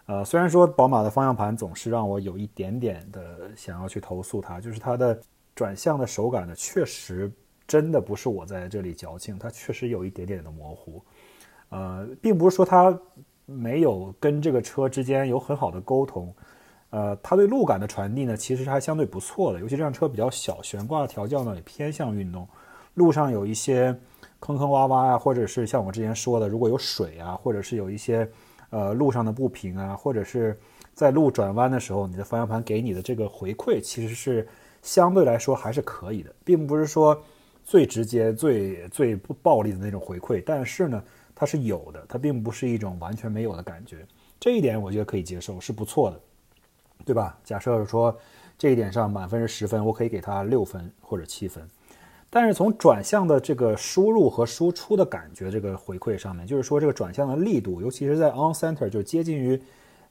[0.07, 5.19] 呃，虽然说宝马的方向盘总是让我有一点点的想要去投诉它，就是它的
[5.55, 7.31] 转向的手感呢，确实。
[7.67, 11.03] 真的不是我在这里矫情，它确实有一点点的模糊，
[11.71, 12.97] 呃，并不是说它
[13.47, 16.31] 没有跟这个车之间有很好的沟通，
[16.91, 19.61] 呃，它对路感的传递呢，其实还相对不错的。
[19.61, 22.47] 尤其这辆车比较小，悬挂调教呢也偏向运动，
[22.93, 23.99] 路上有一些
[24.41, 28.31] 坑坑洼洼啊，或者是像我之前说的，如果有水啊，或者是有一些
[28.75, 30.59] 呃路上的不平啊，或者是
[30.95, 34.47] 在路转弯的时候，你的方向盘给你的这个回馈，其实是
[34.83, 37.23] 相对来说还是可以的，并不是说。
[37.67, 41.03] 最直接、最最不暴力的那种回馈，但是呢，
[41.35, 44.07] 它是有的，它并不是一种完全没有的感觉。
[44.39, 46.21] 这一点我觉得可以接受，是不错的，
[47.07, 47.39] 对吧？
[47.43, 48.15] 假设说
[48.59, 51.67] 这一点上满分是十分，我可以给它六分或者七分。
[52.35, 59.63] 但是从转向的这个输入和输出的感觉这个回馈上面，就是说这个转向的力度，尤其是在 on center 就接近于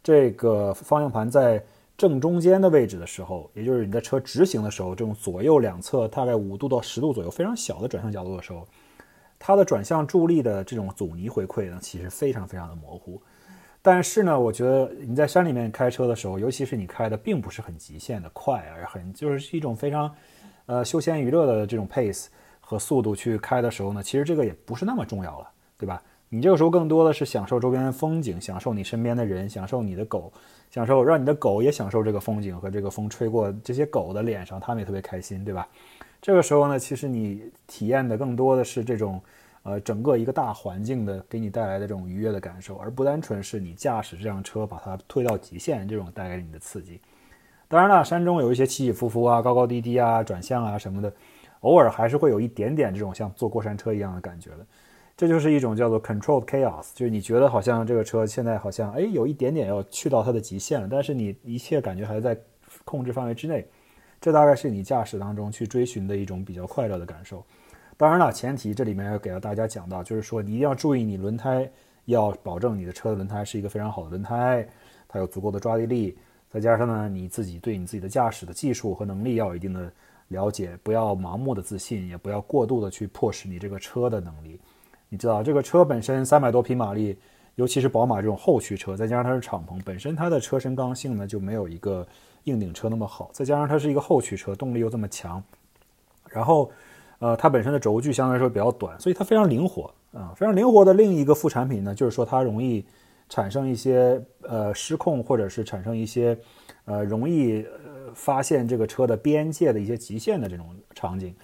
[0.01, 1.61] 这个方向盘在
[1.97, 8.65] 正中间的位置的时候，也就是你在车直行的时候，这种左右两侧大概五度到十度左右非常小的转向角度的时候，
[9.37, 13.21] 它的转向助力的这种阻尼回馈呢，其实非常非常的模糊。
[13.81, 20.09] 但是呢，我觉得你在山里面开车的时候，尤其是你开的并不是很极限的快，而很就是一种非常。
[20.65, 22.27] 呃，休闲娱乐的这种 pace
[22.61, 26.01] 和速度去开的时候呢，其实这个也不是那么重要了，对吧？
[26.29, 30.33] 你这个时候更多的是享受周边的风景，享受你身边的人，享受你的狗，
[30.71, 35.67] 享受让你的狗也享受这个风景和这个风吹过这些狗的脸上，它们也特别开心，对吧？
[36.21, 39.21] 这个时候呢，其实你体验的更多的是这种，
[39.61, 46.99] 呃，整个一个大环境的给你带来的这种愉悦的感受，而不单纯是你驾驶这辆车把它推到极限这种带给你的刺激。
[47.73, 51.11] 当然了，山中有一些起起伏伏啊、高高低低啊、转向啊什么的，
[51.61, 54.57] 偶尔还是会有一点点这种像坐过山车一样的感觉的。
[55.17, 62.37] 这就是一种叫做 controlled chaos，就是你觉得好像这个车现在好像哎有一点点要去到它的极限了，但是你一切感觉还在
[62.85, 63.67] 控制范围之内。
[64.21, 67.43] 这大概是你驾驶当中去追寻的一种比较快乐的感受。
[67.97, 71.67] 当然了，前提这里面要给到大家讲到，就是说你一定要注意，你轮胎
[72.05, 74.63] 要保证你的车的轮胎是一个非常好的轮胎，
[75.07, 76.15] 它有足够的抓地力。
[76.53, 79.91] 再加上呢，你自己对你自己的驾驶的技术和能力要有一定的
[80.27, 84.59] 了解，不要盲目的自信，也不要过度的去迫使你这个车的能力。
[85.09, 87.17] 你知道，这个车本身三百多匹马力，
[87.55, 92.05] 尤其是宝马这种后驱车，再加上它是敞篷，本身它的车身刚性呢就没有一个
[92.43, 93.31] 硬顶车那么好。
[93.33, 95.43] 再加上它是一个后驱车，动力又这么强，
[96.29, 96.69] 然后，
[97.17, 102.85] 呃，它本身的轴距相对来说比较短，所以它非常灵活啊，非常灵活的另一个副产品呢，就是说它容易。
[103.29, 106.37] 产生一些呃失控，或者是产生一些
[106.85, 111.35] 呃容易呃发现这个车的边界的一些极限的这种场景，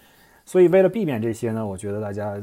[0.46, 2.42] 所以为了避免这些呢，我觉得大家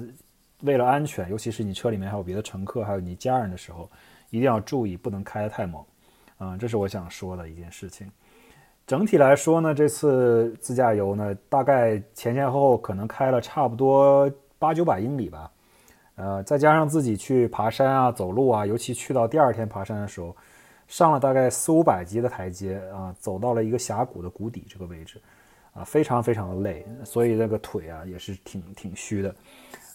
[0.62, 3.90] 为了安全，尤其是你车里面还有别的乘客，还有你家人的时候，
[4.30, 5.84] 一定要注意不能开得太猛，
[6.38, 8.10] 啊，这是我想说的一件事情。
[8.86, 15.50] 整体来说呢，这次自驾游呢，大概前前后后可能开了差不多八九百英里吧。
[16.16, 20.34] 呃，再加上自己去爬山啊、走路啊，尤其去到第二天爬山的时候，
[20.88, 25.20] 上了大概四五百级的台阶啊，走到了一个峡谷的谷底这个位置，
[25.74, 29.34] 啊，非常非常的累，所以那个腿啊也是挺挺虚的。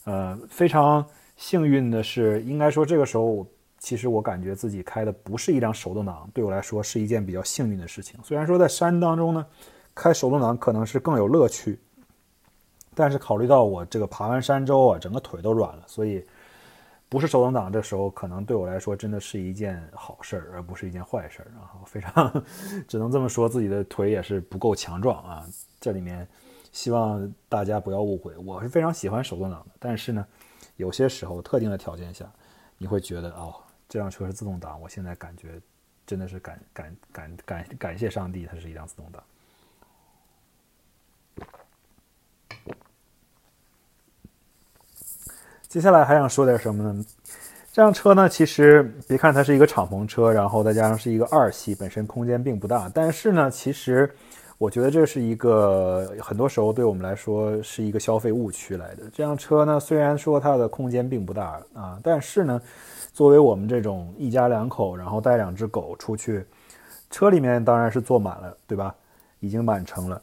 [0.06, 1.04] 呃，非常
[1.38, 3.46] 幸运的是，应该说这个时候，
[3.80, 8.20] 其实我感觉自己开的不是一辆手动挡，对我来说是一件比较幸运的事情。
[8.24, 9.44] 虽然说在山当中呢，
[9.96, 11.80] 开手动挡可能是更有乐趣。
[12.94, 16.26] 但是考虑到我这个爬完山之后啊，整个腿都软了，所以
[17.08, 21.48] 不是手动挡，这时候可能对我来说真的是一件好事儿，而不是一件坏事儿。
[21.54, 22.44] 然后非常
[22.88, 25.46] 只能这么说，自己的腿也是不够强壮啊。
[25.80, 26.28] 这里面
[26.72, 29.72] 希望大家不要误会，我是非常喜欢手动挡的。
[29.80, 30.26] 但是呢，
[30.76, 32.26] 有些时候特定的条件下，
[32.78, 33.56] 你会觉得哦，
[33.90, 35.62] 这辆车是自动挡，我现在感觉
[36.06, 39.24] 真的是感感感感感谢上帝，它是一辆自动挡。
[45.72, 47.06] 接下来还想说点什么呢？
[47.72, 52.92] 这辆车呢，其实别看它是一个敞篷车，然后再加上是一个二系，本身空间并不大。
[52.94, 54.14] 但是呢，其实
[54.58, 59.04] 我觉得这是一个很多时候对我们来说是一个消费误区来的。
[59.14, 62.62] 这辆车呢，虽然说它的空间并不大啊，但是呢，
[63.14, 66.46] 作为我们这种一家两口，然后带两只狗出去，
[67.10, 68.94] 车里面当然是坐满了，对吧？
[69.40, 70.22] 已经满城了。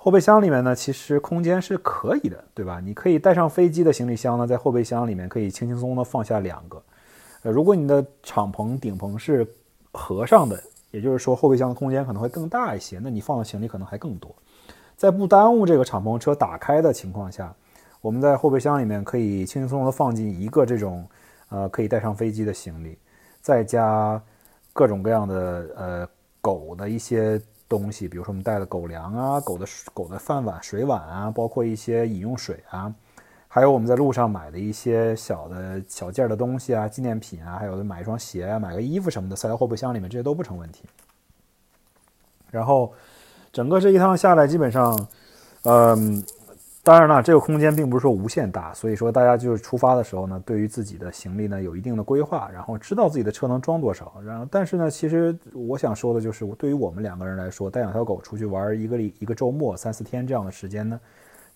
[0.00, 2.78] 后备箱里面呢，其实空间是可以的，对吧？
[2.78, 6.80] 你可以带上飞机的行李箱呢，在后备箱里面可以轻轻松松的放下两个。
[7.42, 9.44] 呃，如果你的敞篷顶棚是
[9.90, 10.58] 合上的，
[10.92, 14.32] 也就是说后备箱的空间可能会更大一些，那你放的行李可能还更多。
[14.96, 17.52] 在不耽误这个敞篷车打开的情况下，
[18.00, 21.04] 我们在后备箱里面可以轻轻松松的放进一个这种
[21.48, 22.96] 呃可以带上飞机的行李，
[23.42, 24.22] 再加
[24.72, 26.08] 各种各样的呃
[26.40, 27.42] 狗的一些。
[27.68, 32.94] 东西，比如说我们带的狗粮啊，狗的狗的饭碗、水碗啊，包括一些饮用水啊，
[33.46, 40.84] 还有我们在路上买的一些小的小件的东西啊，纪念品啊，还有买一双鞋啊，买个衣服什么的，塞到后备箱里面，这些都不成问题。
[42.50, 42.92] 然后，
[43.52, 45.08] 整个这一趟下来，基本上，
[45.64, 46.24] 嗯。
[46.88, 54.14] 当然了，这个空间并不是说无限大，所以说大家就是出发的时候呢，对于自己的行李呢有一定的规划，然后知道自己的车能装多少。
[54.24, 60.98] 然后，但是呢，其实我想说的就是，对于我们两个人来说，带两条狗出去玩一个一个周末三四天这样的时间呢，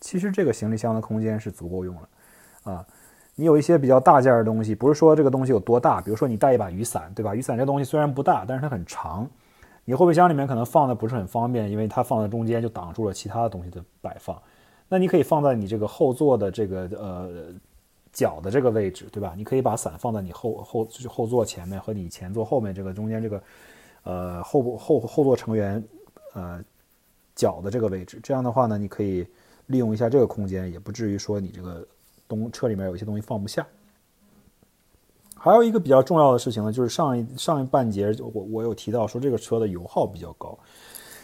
[0.01, 2.09] 其实这个行李箱的空间是足够用了。
[2.65, 2.87] 啊，
[3.35, 7.35] 你有一些比较大件的东西，不是说这个东西有多大，比如说你带一把雨伞，对吧？
[7.35, 9.27] 雨伞这东西虽然不大，但是它很长，
[9.87, 14.37] 你后备箱里面可能放的不是很方便，因为它放在中间就挡住了其他的东西的摆放。
[14.93, 17.47] 那你可以放在你这个后座的这个呃
[18.13, 19.33] 脚的这个位置，对吧？
[19.35, 23.43] 你可以把伞放在你后后就是后座前面和你前座后面这个中间这个
[24.03, 25.83] 呃后后后座成员
[26.35, 26.63] 呃
[27.35, 28.21] 脚的这个位置。
[28.23, 29.27] 这样的话呢，你可以
[29.65, 31.83] 利用一下这个空间，也不至于说你这个
[32.29, 33.67] 东车里面有些东西放不下。
[35.35, 40.59] 还有一个比较重要的事情呢，就是上一上一半节我我有提到说这个车的油耗比较高。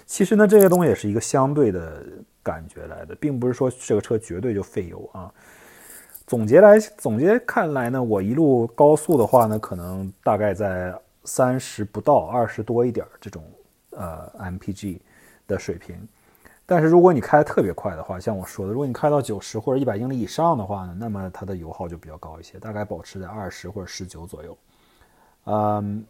[0.07, 2.03] 其实呢，这些东西也是一个相对的
[2.49, 5.33] 感觉来的，并不是说这个车绝对就费油啊。
[6.27, 13.43] 总结来总结看来呢，我一路高速的话呢，可能大概在三十不到二十多一点这种
[13.91, 15.01] 呃 MPG
[15.47, 15.97] 的水平。
[16.65, 24.59] 但是如果你开的特别快的话，像我说的，如果你开到九十或者一百英里以上的话呢，那么它的油耗就比较高一些，大概保持在二十或者十九左右。
[25.45, 26.05] 嗯，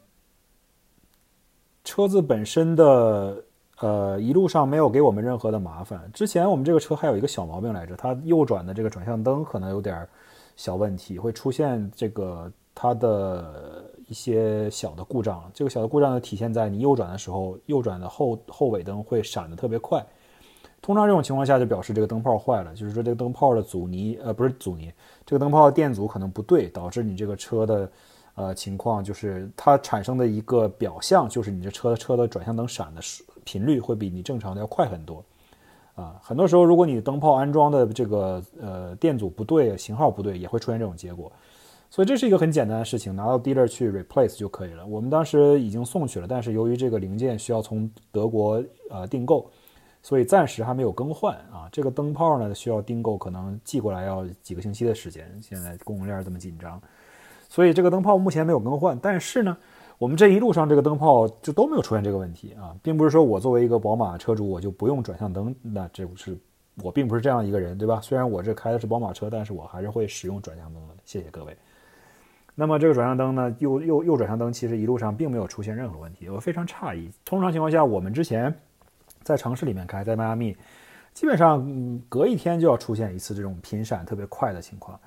[1.85, 3.45] 车子本身的
[3.81, 6.01] 呃一路上没有给我们任何的麻烦。
[6.13, 10.07] 之前我们这个车还有一个小毛病来着，它右转的这个转向灯可能有点
[10.57, 15.51] 小问题，会出现这个它的一些小的故障。
[15.55, 20.05] 这个小的故障呢，体现在你右转的时候，右转的后后尾灯会闪的特别快。
[20.81, 24.93] 通常这种情况下就表示这个灯泡坏了，就是说这个灯泡的阻尼，呃，不是阻尼，
[25.27, 27.91] 这个灯泡的电阻可能不对，导致你这个车的，
[28.39, 33.01] 呃，情况就是它产生的一个表象，就是你这车车的转向灯闪的
[33.45, 35.25] 频率会比你正常的要快很多，
[35.95, 41.33] 啊，很多时候如果你灯泡安装的这个呃电阻不对，型号不对，也会出现这种结果，
[41.91, 44.87] 所以这是一个很简单的事情，拿到 dealer 去 replace 就可以了。
[44.87, 49.51] 我们当时已经送去了，但是由于这个零件需要从德国呃订购。
[50.01, 55.29] 所以暂时还没有更换啊，这个灯泡呢需要订购，可能寄过来要几个星期的时间。
[55.43, 56.81] 现在供应链这么紧张，
[57.49, 58.97] 所以这个灯泡目前没有更换。
[59.01, 59.57] 但是呢，
[59.99, 66.39] 我们这一路上这个灯泡就都没有出现这个问题啊，并不是说我作为一个宝马车主我就不用转向灯，那这不是
[66.83, 68.01] 我并不是这样一个人，对吧？
[68.01, 70.95] 虽然我这开的是宝马车，但是我还是会使用转向灯的。
[71.05, 71.57] 谢谢各位。
[72.55, 77.11] 那么这个转向灯呢，右右右转向灯其实一路上并没有出现任何问题，我非常诧异。
[77.25, 78.55] 通常情况下，我们之前。
[79.25, 80.57] 在城市里面开，在迈阿密，
[81.13, 84.99] 基本上隔一天就要出现一次这种频闪特别快的情况，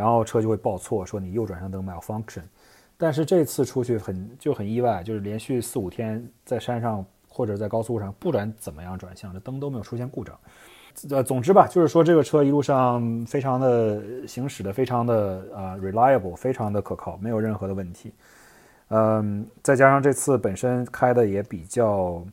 [0.00, 2.40] 然后车就会报错，说你右转向灯 malfunction。
[2.96, 10.34] 但是这次出去很就很意外，就是连续四五天在山上或者在高速上，不管怎么样转向，这灯都没有出现故障。
[11.10, 18.12] 呃，总之吧，就是说这个车一路上非常的行驶的非常的啊 reliable，非常的可靠，没有任何的问题。
[18.88, 22.24] 嗯，再加上这次本身开的也比较。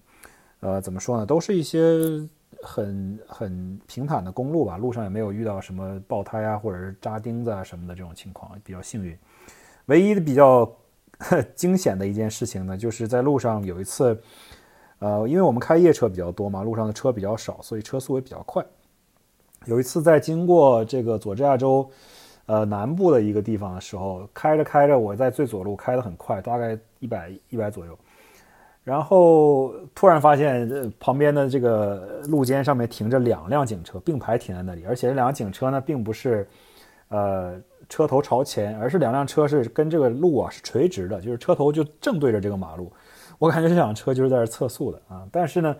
[0.59, 1.23] 呃，怎么说呢？
[1.23, 1.79] 都是一些
[2.61, 9.17] 很很平坦的公路吧，路上也没有遇到什么爆胎啊，或者是扎钉子啊什么的这种情况，比较幸运。
[9.85, 10.69] 唯一的比较
[11.55, 14.19] 惊险的一件事情呢，就是在路上有一次，
[14.99, 18.65] 呃，因为我们开夜车比较多嘛，路上的车比较少，所以车速也比较快。
[19.65, 21.89] 有一次在经过这个佐治亚州
[22.45, 27.97] 呃南部的一个地方的时候，开着开着，我在最左路开得很快，大概一百一百左右。
[28.87, 36.47] 然后突然发现，旁边的这个路肩上面停着两辆警车，并排停在那里，而且这两辆警车呢，并不是，
[37.09, 42.89] 呃，车头朝前，而是两辆车是跟这个路啊是垂直的，就是车头就正对着这个马路。
[43.39, 45.27] 我感觉这辆车就是在这测速的啊。
[45.33, 45.75] 但是呢，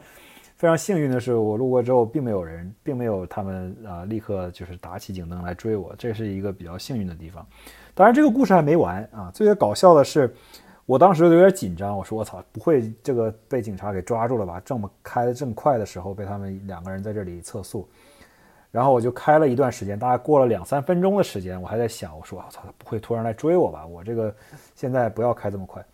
[0.58, 7.48] 非常幸运的是，我路过之后，并没有人，并没有他们啊立刻就是打起警灯来追我，这是一个比较幸运的地方。
[7.93, 9.32] 当然，这个故事还没完啊。
[9.34, 10.36] 最搞笑的是。
[10.88, 14.62] 我当时有点紧张，我说我操，不会这个被警察给抓住了吧？
[14.63, 17.86] 这么开的正快的时候，被他们两个人在这里测速，
[18.71, 23.86] 然后我就开了一段时间，大概过了两三分钟的时间，我还在想，我说我操，不会突然来追我吧？
[23.86, 24.34] 我这个
[24.76, 25.86] 现在不要开这么快。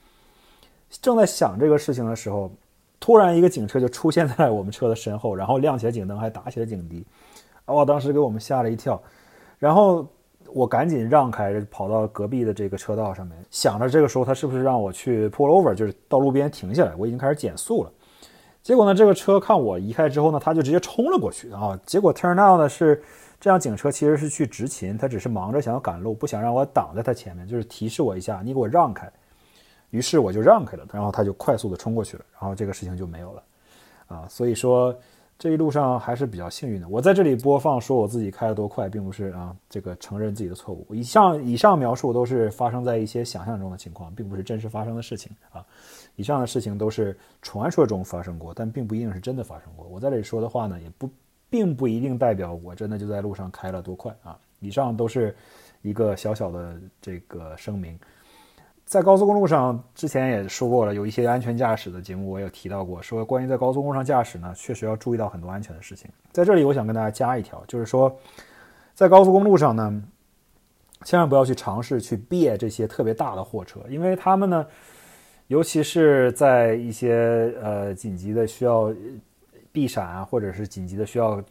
[1.01, 2.51] 正在想这个事情的时候，
[2.99, 7.03] 突然一个警车就出现在我们车的身后，然后亮起了警灯，还打起了警笛，
[7.65, 9.01] 哇，当时给我们吓了一跳，
[9.57, 10.07] 然后。
[10.53, 16.93] 我赶紧让开，跑到隔壁的这个车道上面，想着这个时候他是不是让我去 pull over，就是到路边停下来。
[16.95, 17.91] 我已经开始减速了，
[18.61, 21.77] 结果呢，这个车看我移开之后呢，他就直接冲了过去啊。
[21.85, 23.01] 结果 turn out 呢是
[23.39, 29.11] 这辆警车其实是去执勤，他只是忙着想要赶路，不想让我挡在他前面，就是提示我一下，你给我让开。
[29.89, 33.43] 于是我就让开了，然后他就快速的冲过去了，然后这个事情就没有了
[34.07, 34.25] 啊。
[34.29, 34.95] 所以说。
[35.43, 36.87] 这一路上还是比较幸运的。
[36.87, 40.87] 我在这里播放说我自己开得多快，并不是啊，这个承认自己的错误。
[40.95, 45.61] 以上以上描述都是发生在一些想象中的情况，并不是真实发生的事情啊。
[46.15, 49.85] 以上的事情都是传说中发生过，但并不一定是真的发生过。
[49.87, 51.09] 我在这里说的话呢，也不
[51.49, 54.39] 并不一定代表我真的就在路上开了多快啊。
[54.61, 55.35] 以上都是
[55.81, 57.99] 一个小小的这个声明。
[58.85, 66.09] 在高速公路上，之前也说过了，有一些安全驾驶的节目，我有提到过，说关于在高速公路上驾驶呢，确实要注意到很多安全的事情。
[66.31, 68.15] 在这里，我想跟大家加一条，就是说，
[68.93, 70.03] 在高速公路上呢，
[71.03, 74.65] 千万不要去尝试去别这些特别大的货车，因为他们呢，
[75.47, 78.93] 尤其是在一些呃紧急的需要
[79.71, 81.41] 避闪啊，或者是紧急的需要。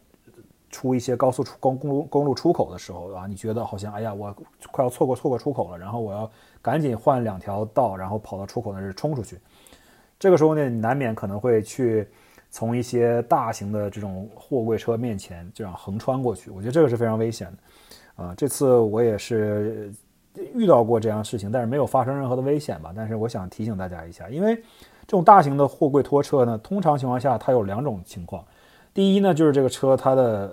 [0.75, 4.35] 出一些高速出公公路公路出口的时候啊，你觉得好像哎呀，我
[4.71, 6.27] 快要错过错过出口了，然后我要
[6.63, 9.37] 赶紧换两条道，然后跑到出口那儿冲出去。
[10.17, 12.07] 这个时候呢，你难免可能会去
[12.49, 16.49] 从一些大型的这种货柜车面前这样横穿过去。
[16.49, 18.33] 我觉得这个是非常危险的啊。
[18.37, 19.91] 这次我也是
[20.55, 22.93] 遇到过这样事情，但是没有发生任何的危险吧。
[22.95, 28.45] 但是我想提醒大家一下，因为这种大型的货柜拖车呢，通常情况下它有两种情况。
[28.93, 30.49] 第一呢，就是这个车它的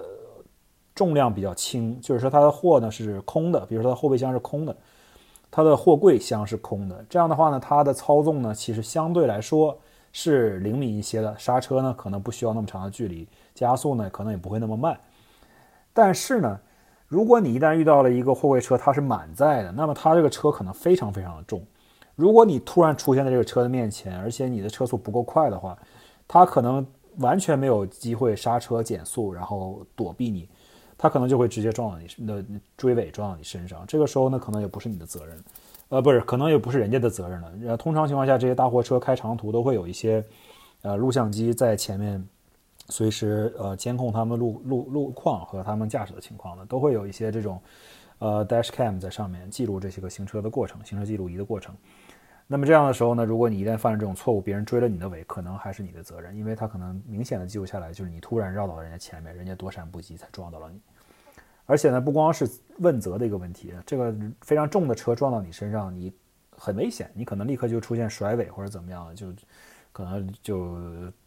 [0.95, 4.77] 重量比较轻，就是说它的货呢是空的，比如说它后备箱是空的，
[5.51, 7.05] 它的货柜箱是空的。
[7.09, 9.79] 这样的话呢，它的操纵呢其实相对来说
[10.13, 14.99] 是灵敏一些的，刹车呢可能不需要那么长的距离，加速呢可能也不会那么慢。
[15.93, 16.61] 但是呢，
[17.07, 21.65] 如果你一旦遇到了一个货柜车，它是满载的，那么它这个车可能非常非常的重。
[22.15, 25.79] 如果你突然出现在这个车的面前，而且你的车速不够快的话，
[26.27, 26.87] 它可能。
[27.19, 30.49] 完全没有机会刹车减速，然后躲避你，
[31.03, 32.45] 他可能就会直接撞到你的
[32.77, 33.83] 追尾，撞到你身上。
[33.87, 35.43] 这个时候呢，可能也不是你的责任，
[35.89, 37.53] 呃，不是，可能也不是人家的责任了。
[37.69, 40.23] 呃，通常情况下，这些大货车开长途都会有一些，
[40.83, 42.23] 呃，录像机在前面，
[42.91, 47.59] 随时呃监控他们路路路况和他们驾驶的情况的，都会有一些这种，
[48.19, 51.75] 呃，dash cam 在上面记录这些个行车的过程，行车记录仪的过程。
[52.53, 60.81] 那么这样的时候呢，如果你一旦犯了这种错误，别人追了你的尾，可能还是你的责任，因为他可能明显的记录下来，就是你突然绕到了人家前面，人家躲闪不及才撞到了你。
[61.65, 66.13] 而且呢，不光是问责的一个问题，这个非常重的车撞到你身上，你
[66.57, 69.29] 很危险，你可能立刻就出现甩尾或者怎么样，就
[69.93, 70.77] 可能就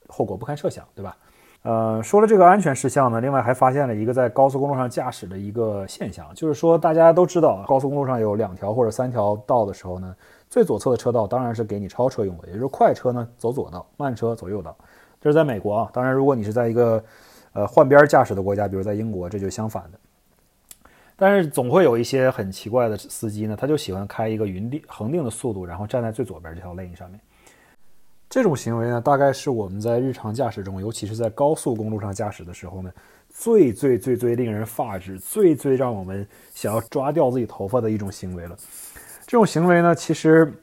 [0.10, 1.16] 后果不堪设想，对吧？
[1.62, 10.14] 呃，说了这个安全事项呢，另外还发现了一个在高速公路上驾驶的一个现象，就是说大家都知道，高速公路上有两条或者三条道的时候呢。
[10.54, 14.78] 最左侧的车道当然是给你超车用的，也就是快车呢走左道，慢车走右道。
[15.20, 15.90] 这是在美国啊。
[15.92, 17.04] 当然，如果你是在一个
[17.54, 19.98] 呃换边驾驶的国家，比如在英国，这就相反的。
[21.16, 27.20] 但是总会有一些很奇怪的司机呢，他就喜欢开一个匀定恒定的速度，然后站在最左边这条 lane 上面。
[28.30, 32.92] 这种行为呢，大概是我们在日常驾驶中，尤其是在高速公路上驾驶的时候呢，
[33.32, 38.56] 最最最最令人发指、最最让我们想要抓掉自己头发的一种行为了。
[39.34, 40.54] 这种行为呢，其实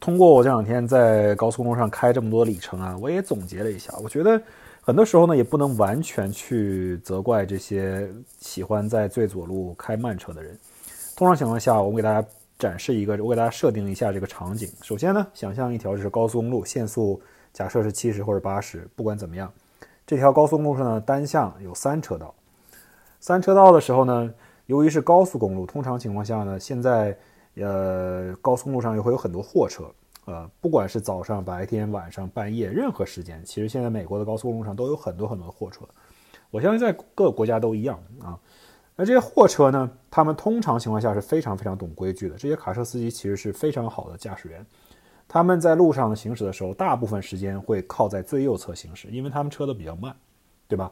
[0.00, 3.94] 通过我这两天在高速公路上开这么多里程啊，我也总结了一下。
[4.02, 4.42] 我觉得
[4.80, 10.58] 很多时候呢，也不能完全去责怪这些喜欢在最左路开慢车的人。
[11.14, 12.28] 通常情况下，我给大家
[12.58, 14.68] 展示一个，我给大家设定一下这个场景。
[14.82, 17.22] 首先呢，想象一条就是高速公路，限速
[17.52, 19.48] 假设是七十或者八十，不管怎么样，
[20.04, 22.34] 这条高速公路上呢，单向有三车道。
[23.20, 24.28] 三车道的时候呢，
[24.66, 27.16] 由于是高速公路，通常情况下呢，现在
[27.56, 29.84] 呃，高速路上也会有很多货车，
[30.24, 35.80] 呃，不管是早上、白天、晚上、半夜，任何时间，其实现在美国的高速公路上都有很多很多的货车。
[36.50, 38.38] 我相信在各个国家都一样啊。
[38.96, 42.36] 那这些货车呢，他们通常情况下是非常非常懂规矩的。
[42.36, 44.64] 这些卡车司机其实是非常好的驾驶员，
[45.28, 50.14] 他们在路上行驶的时候，大部分时间会靠在最右侧行驶，因为他们车都比较慢，
[50.68, 50.90] 对吧？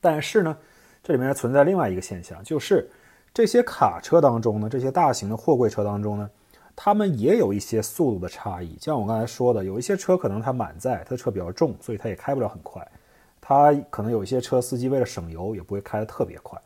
[0.00, 0.56] 但是呢，
[1.02, 2.88] 这里面存在另外一个现象，就是。
[3.34, 6.30] 这些卡车当中呢，这些大型的货柜车当中呢，
[6.76, 8.78] 它们也有一些速度的差异。
[8.80, 12.86] 像我刚才说的，有一些车可能它满载，它的车比较重，所以它也开不了很快。
[13.40, 16.56] 它可能有一些车司机为了省油，也不会开得特别快。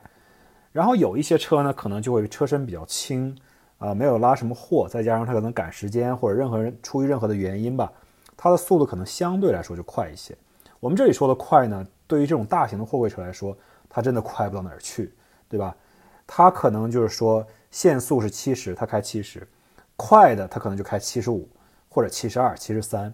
[0.71, 3.35] 然后有一些车呢，可能就会车身比较轻，
[3.79, 7.91] 啊，没有拉什么货，再加上它可能赶时间或者任何人出于任何的原因吧，
[8.37, 10.37] 它的速度可能相对来说就快一些。
[10.81, 13.57] 我们这里说的快呢，对于这种大型的货柜车来说，
[13.89, 15.15] 它真的快不到哪儿去，
[15.49, 15.75] 对吧？
[16.31, 19.49] 它可能就是说限速是七十，它开七十，
[19.97, 21.49] 快的它可能就开七十五
[21.89, 23.13] 或者七十二、七十三，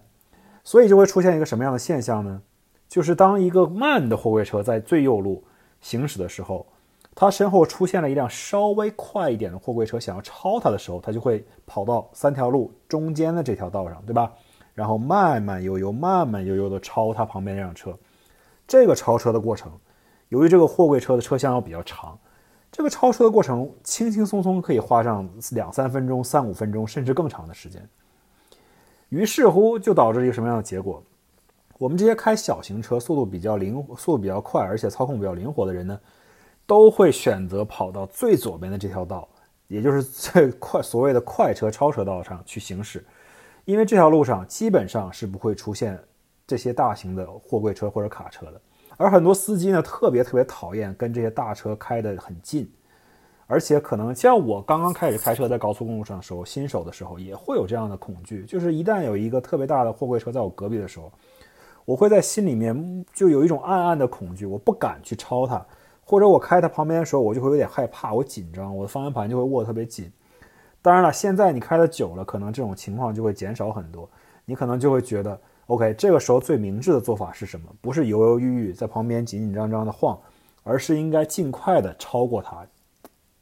[0.65, 2.41] 所以就会出现一个什么样的现象呢？
[2.89, 5.43] 就是当一个慢的货柜车在最右路
[5.79, 6.67] 行驶的时候，
[7.15, 14.31] 它身后出现了一辆稍微快一点的货柜车想要超它的时候，它就会跑到三条路中间的这条道上，对吧？
[14.73, 17.97] 然后慢慢悠悠、慢慢悠悠地超它旁边那辆车。
[18.67, 19.71] 这个超车的过程，
[20.27, 22.19] 由于这个货柜车的车厢要比较长。
[22.75, 27.81] 这个超车的过程轻轻松松可以花上两三分钟、三五分钟，甚至更长的时间。
[29.07, 31.01] 于是乎，就导致一个什么样的结果？
[31.77, 35.97] 我们这些开小型车、速度比较灵、速度比较快，而且操控比较灵活的人呢，
[36.65, 39.25] 都会选择跑到最左边的这条道，
[39.69, 43.05] 也就是最 快所谓的快车超车道上去行驶，
[43.63, 45.97] 因为这条路上基本上是不会出现
[46.45, 48.61] 这些大型的货柜车或者卡车的。
[48.97, 52.69] 而很多司机呢，特别特别讨厌跟这些大车开得很近，
[53.47, 61.11] 而且可能像我刚刚开始开车在高速公路上的时候，新手的时候也会有这样的恐惧，就是一旦有一个特别大的货柜车在我隔壁的时候，
[61.85, 65.65] 我会在心里面就有一种暗暗的恐惧，我不敢去超它。
[66.07, 70.11] 或者我开它旁边的时候，我就会有点害怕，我紧张，我的方向盘就会握得特别紧。
[70.79, 74.07] 当然了，现在你开的久了，可能这种情况就会减少很多。
[74.45, 77.69] 你可能就会觉得，OK，这个时候最明智的做法是什么？
[77.81, 80.19] 不是犹犹豫豫在旁边紧紧张张的晃，
[80.63, 82.65] 而是应该尽快的超过它，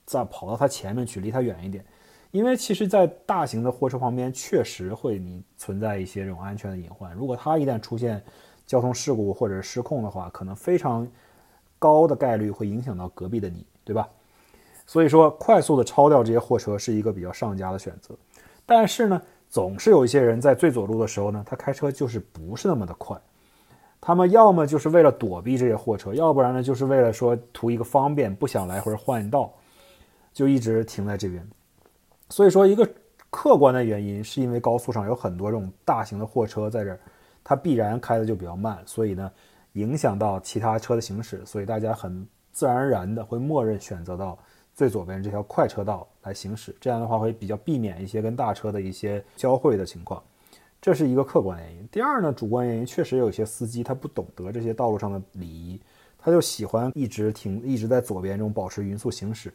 [0.06, 1.84] 再跑到它前面去，离它远一点。
[2.32, 7.14] 因为其实，在大型的货车旁边，确实会你存在一些这种安全的隐患。
[7.14, 8.24] 如果它一旦出现
[8.66, 11.08] 交通事故或者失控的话，可能非常。
[11.80, 14.08] 高的概率会影响到隔壁的你，对吧？
[14.88, 18.16] 所以说，快速的超掉这些货车是一个比较上佳的选择。
[18.66, 19.22] 但是呢，
[19.54, 23.16] 总是有一些人在最左路的时候呢，他开车就是不是那么的快。
[24.02, 29.54] 他们要么就是为了躲避这些货车，要不然呢，就是为了说图一个方便，不想来回换道，
[30.34, 31.48] 就一直停在这边。
[32.30, 32.90] 所以说，一个
[33.30, 37.00] 客观的原因是因为高速上有很多这种大型的货车在这儿，
[37.44, 39.32] 它必然开的就比较慢，所以呢。
[39.74, 44.38] 影响到其他车的行驶，所以大家很自然而然的会默认选择到
[44.76, 46.76] 最左边这条快车道来行驶。
[46.80, 50.22] 这样的话会比较避免一些跟大车的一些交汇的情况，
[50.82, 51.88] 这是一个客观原因。
[51.92, 55.80] 第二呢，主观原因确实有些司机他不懂得这些道路上的礼仪，
[56.18, 59.54] 他就喜欢一直停一直在左边这种保持匀速行驶，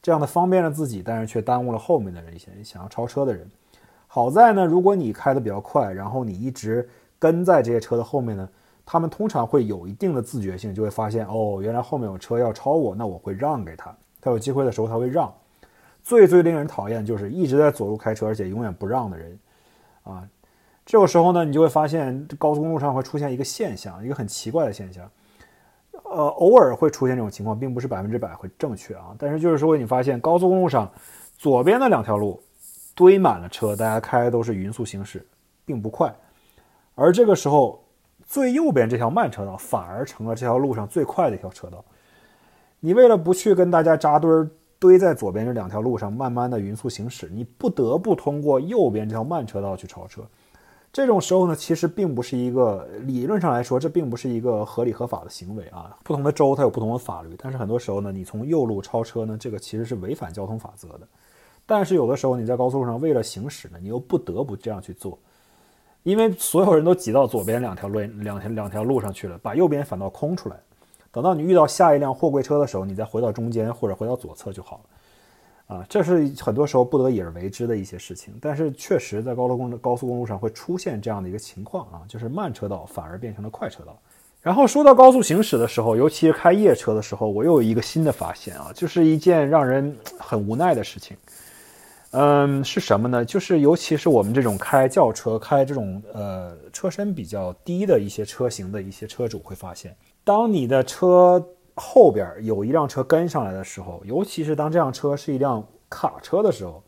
[0.00, 3.48] 这样的方便了自己，但是却耽误了后面的人一些想要超车的人。
[4.06, 8.48] 好在呢，如果你开的比较快，然后你一直跟在这些车的后面呢。
[8.92, 13.96] 他们通常会有一定的自觉性，就会发现哦，原来后面有车要超我，那我会让给他。
[14.20, 15.32] 他有机会的时候他会让。
[16.02, 19.38] 最最令人讨厌就是一直在左路开车，而且永远不让的人
[20.02, 20.28] 啊。
[20.86, 25.10] 这个时候呢，你就会发现高速公路上会出现一个现象，一个很奇怪的现象。
[26.04, 29.14] 呃，偶尔会出现这种情况，并不是百分之百会正确啊。
[29.18, 30.90] 但是就是说，你发现高速公路上
[31.36, 32.42] 左边的两条路
[32.94, 35.26] 堆满了车，大家开都是匀速行驶，
[35.64, 36.14] 并不快。
[36.94, 37.82] 而这个时候。
[38.26, 41.84] 最右边这条慢车道反而成了这条路上最快的一条车道。
[42.80, 50.22] 你为了不去跟大家扎堆儿堆在左边这两条路上，慢慢的匀速行驶，你不得不通过右边这条慢车道去超车。
[50.92, 55.96] 这种时候呢，其实并不是一个理论上来说，这并不是一个合理合法的行为啊。
[56.02, 61.00] 不同的州它有不同的法律，但是很多时候呢，你从右路超车呢，这个其实是违反交通法则的。
[61.66, 65.16] 但是有的时候你在高速路上为了行驶呢，你又不得不这样去做。
[66.02, 70.56] 因为所有人都挤到左边两条路两条两条路上去了，把右边反倒空出来。
[71.12, 75.76] 等到你遇到下一辆货柜车的时候，你再回到中间或者回到左侧就好了。
[75.76, 78.34] 啊，这是很多时候不得已而为之的一些事情。
[78.40, 83.96] 但是确实在高速公高速公路上会出现这样的一个情况啊，就是慢车道反而变成了快车道。
[84.42, 91.16] 然后说到高速行驶的时候，尤其是开夜车的时候，我又有一个新的发现啊，就是一件让人很无奈的事情。
[92.12, 93.24] 嗯，是什么呢？
[93.24, 99.94] 就是尤其是我们这种开轿车、开这种呃车身比较低的一些车型的一些车主会发现，
[100.24, 101.44] 当你的车
[101.74, 106.82] 后边有一辆车跟上来的时候，尤其是当这辆车是一辆卡车的时候，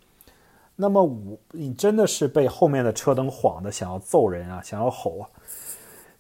[0.77, 5.29] 那么我你真的是被后面的车灯晃的，想要揍人啊，想要吼啊。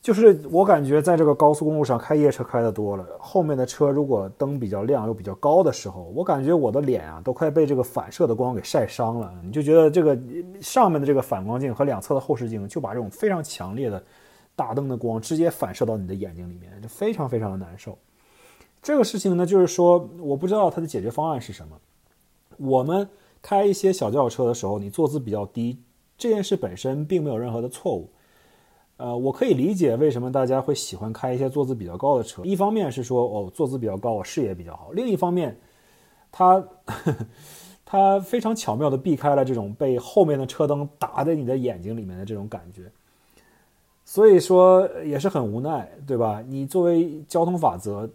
[0.00, 9.32] 就是我感觉，在这个高速公路上开夜车开的多了，后面的车如果灯比较亮又比较高的时候，我感觉我的脸啊都快被这个反射的光给晒伤了。
[9.44, 10.18] 你就觉得这个
[10.60, 14.02] 上面的这个反光镜和两侧的后视镜就把这种非常强烈的
[14.54, 17.96] 大灯的光直接反射到你的眼睛里面，就非常非常的难受。
[18.82, 21.78] 这个事情呢，就是说我不知道它的解决方案是什么。
[22.58, 23.08] 我们
[23.40, 25.78] 开一些小轿车的时候，你坐姿比较低，
[26.18, 28.10] 这件事本身并没有任何的错误。
[28.98, 32.44] 呃，我可以理解为什么大家会喜欢开一些坐姿比较高的车。
[32.44, 35.58] 一方面是说，哦，坐姿比较高，我视野比较好；另一方面，
[36.30, 36.64] 它
[37.84, 42.90] 它非常巧妙地避开了这种被后面的车灯打在你的眼睛里面的这种感觉。
[44.12, 46.44] 所以说也是很无奈，对吧？
[46.46, 48.06] 你作为交通法则，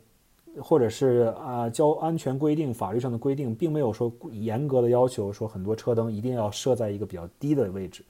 [0.62, 8.06] 或者是啊交安全规定、法律上的规定，并没有说严格的要求说很多车灯一定要设在一个比较低的位置。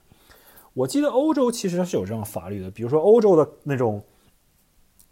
[0.74, 4.02] 我记得欧洲其实是有这样法律的，比如说欧洲的那种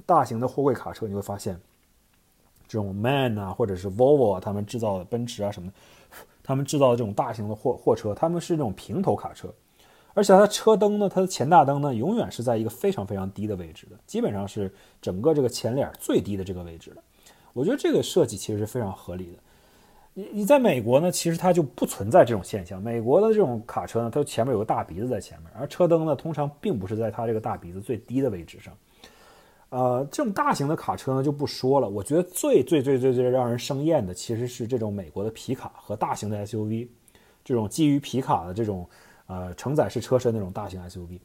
[0.05, 1.59] 大型的货柜卡车，你会发现，
[2.69, 5.75] 这种 MAN 啊，或者是 Volvo 啊，他们制造的奔驰啊什么的，
[6.45, 9.49] 他们制造的这种大型的货货车，他们是那种平头卡车，
[10.17, 17.03] 而且它车灯呢，它的前大灯呢，永远是在一个非常非常低的位置的，基本上是整个这个前脸最低的这个位置的。
[17.53, 19.39] 我觉得这个设计其实是非常合理的。
[20.15, 22.83] 你你在美国呢，其实它就不存在这种现象。
[22.83, 28.73] 美国的这种卡车呢，它前面有个大鼻子在前面，而车灯呢，通常并不是在它这个大鼻子最低的位置上。
[29.69, 31.87] 呃，这种大型的卡车呢就不说了。
[31.87, 36.89] 我觉得最最最最最让人生厌的，其实是这种美国的皮卡和大型的 SUV，
[37.45, 38.89] 这种基于皮卡的这种
[39.27, 41.21] 呃承载式车身那种大型 SUV。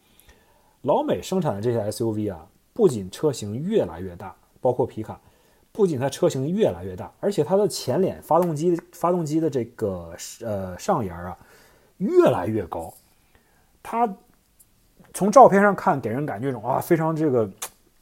[0.81, 5.19] 老美生产的这些 SUV 啊，不仅车型越来越大，包括皮卡。
[5.73, 11.37] 不仅它车型越来越大，而且它的前脸发动机发动机的这个呃上沿啊
[11.95, 12.93] 越来越高。
[13.81, 14.13] 它
[15.13, 17.49] 从照片上看，给人感觉一种啊非常这个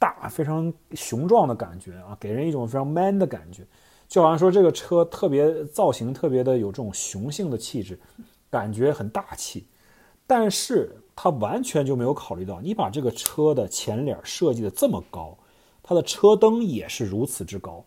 [0.00, 3.64] 大、非常雄壮的感觉啊，给人一种非常 man 的感觉，
[4.08, 7.96] 就好像说这个车特别造型特别的有这种雄性的气质，
[8.50, 9.68] 感觉很大气。
[10.30, 15.36] 但是它完全就没有考虑到，你把这个车的前脸设计的这么高。
[15.82, 17.84] 它的车灯也是如此之高，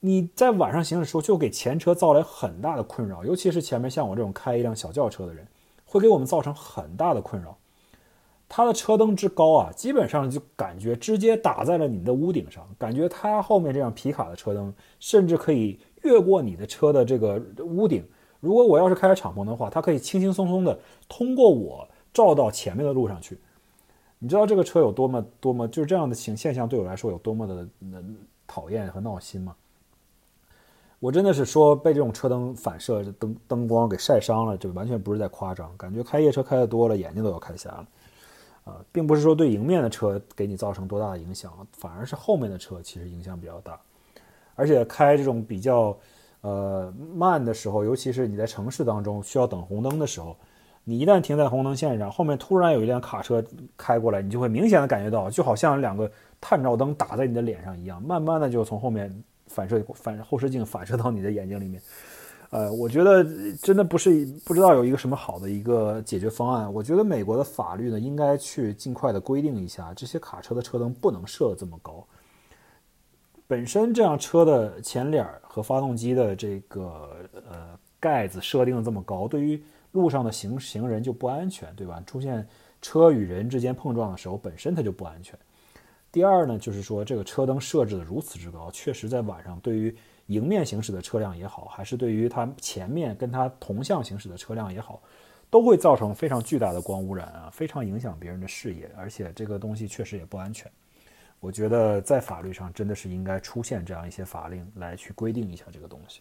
[0.00, 5.46] 你在晚上行驶的时候就给前车造来很大的困扰，尤其是前面像我这种开一辆小轿车的人，
[5.84, 7.56] 会给我们造成很大的困扰。
[8.48, 18.04] 它的车灯之高啊，基本上就感觉直接打在了你的屋顶上，感觉它后面这辆皮卡的车灯甚至可以越过你的车的这个屋顶。
[18.44, 20.78] 如果我要是开着敞篷的话，它可以轻轻松松的
[21.08, 23.38] 通过我照到前面的路上去。
[24.18, 27.66] 你知道这个车有多么多么就是这样的情现象对我来说有多么的
[28.46, 29.56] 讨厌和闹心吗？
[31.00, 37.86] 我真的是说被这种车灯反射灯灯光给晒伤了，这完全不是在夸张，感觉开夜车开的多了，眼睛都要开瞎了
[38.64, 43.78] 啊，并不是说对迎面的车给你造成多大的影响，反而是后面的车其实影响比较大，
[44.54, 45.94] 而且开这种比较
[46.44, 50.36] 呃慢的时候，尤其是你在城市当中需要等红灯的时候。
[50.86, 53.42] 你一旦停在红灯线上，后面突然有一辆卡车
[53.74, 56.10] 开过来，你就会明显的感觉到，就好像两个
[56.42, 59.10] 探照灯打在你的脸上一样，慢慢的就从后面
[59.46, 61.80] 反射反后视镜反射到你的眼睛里面。
[62.52, 63.24] 呃，我觉得
[63.62, 66.70] 真的不是不知道有一个什么好的一个解决方案。
[66.70, 72.06] 我觉得美国的法律呢，应该去尽快的规定一下，这些卡车的车灯不能设这么高。
[73.46, 77.16] 本身这辆车的前脸和发动机的这个
[77.48, 82.02] 呃盖子设定的这么高，对于路上的行行人就不安全，对吧？
[82.06, 82.46] 出现
[82.80, 85.38] 车与人之间碰撞的时候，本身它就不安全。
[86.10, 89.94] 第二呢，就是说这个车灯设置的如此之高，确实在晚上对于
[90.26, 95.02] 迎面行驶的车辆也好，还是对于它前面跟它同向行驶的车辆也好，
[95.50, 100.70] 都会造成非常巨大的光污染啊，非常影响别人的视野，而且这个东西确实也不安全。
[101.44, 106.20] 我觉得在法律上真的是应该出现这样一些法令来去规定一下这个东西。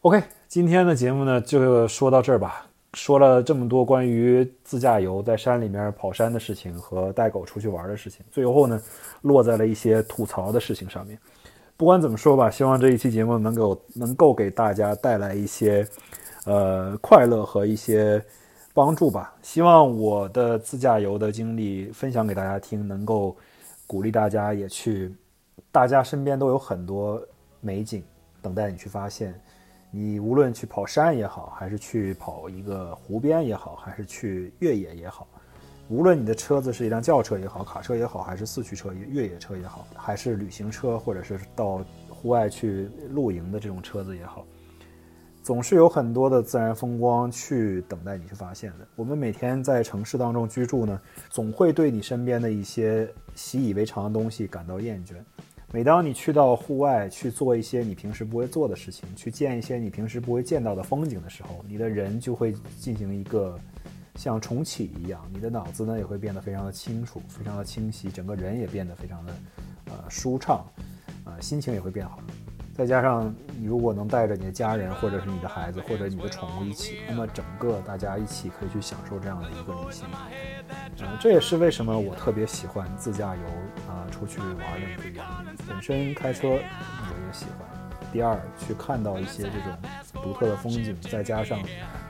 [0.00, 2.66] OK，今天的节目呢就说到这儿吧。
[2.94, 8.80] 说了这么多关于自驾游在山里面跑山的事情和带狗出去玩的事情，最后呢
[9.20, 11.18] 落在了一些吐槽的事情上面。
[11.76, 15.86] 不管怎么说吧，希望这一期节目能够能够给大家带来一些
[16.46, 18.24] 呃快乐和一些
[18.74, 19.34] 帮助吧。
[19.40, 23.34] 希望我的自驾游的经历分享给大家听，能够
[23.86, 25.14] 鼓励大家也去。
[25.70, 27.20] 大家身边都有很多
[27.60, 28.02] 美景
[28.42, 29.34] 等待你去发现。
[29.96, 35.24] 你无论去跑山也好，还是去跑一个湖边也好，还是去越野也好，
[35.88, 44.44] 无论你的车子是一辆轿车也好，卡车也好，还是四驱车、越野车也好，还是旅行车，或者是到户外去露营的这种车子也好，
[45.44, 48.88] 总是有很多的自然风光去等待你去发现的。
[48.96, 55.16] 我们每天在城市当中居住呢，总会对你身边的一些习以为常的东西感到厌倦。
[55.70, 63.58] 每当你去到户外去做一些你平时不会做的事情，去见一些你平时不会见到的风景的时候，你的人就会进行一个
[64.14, 69.34] 像重启一样，你的脑子呢也会变得非常的清楚，非常的清晰，整个人也变得非常的
[69.90, 70.64] 呃舒畅，
[71.26, 72.18] 呃心情也会变好。
[72.76, 80.04] 再加上你如果能带着你的家人，或者是你的孩子，或者你的宠物一起，那么整个大家一起可以去享受这样的一个旅行。
[81.00, 83.42] 嗯，这也是为什么我特别喜欢自驾游
[83.88, 85.56] 啊，出去玩的一个原因。
[85.68, 87.68] 本身开车我也喜欢。
[88.12, 91.60] 第二，去看到一些这种独特的风景，再加上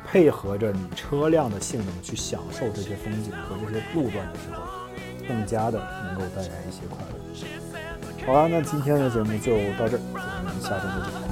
[0.07, 4.63] 配合着你车辆的性能去享受这些风景和这些路段的时候，
[5.29, 7.15] 更加的能够带来一些快乐。
[8.27, 11.24] 好了，那今天的节目就到这儿，我们下周再见。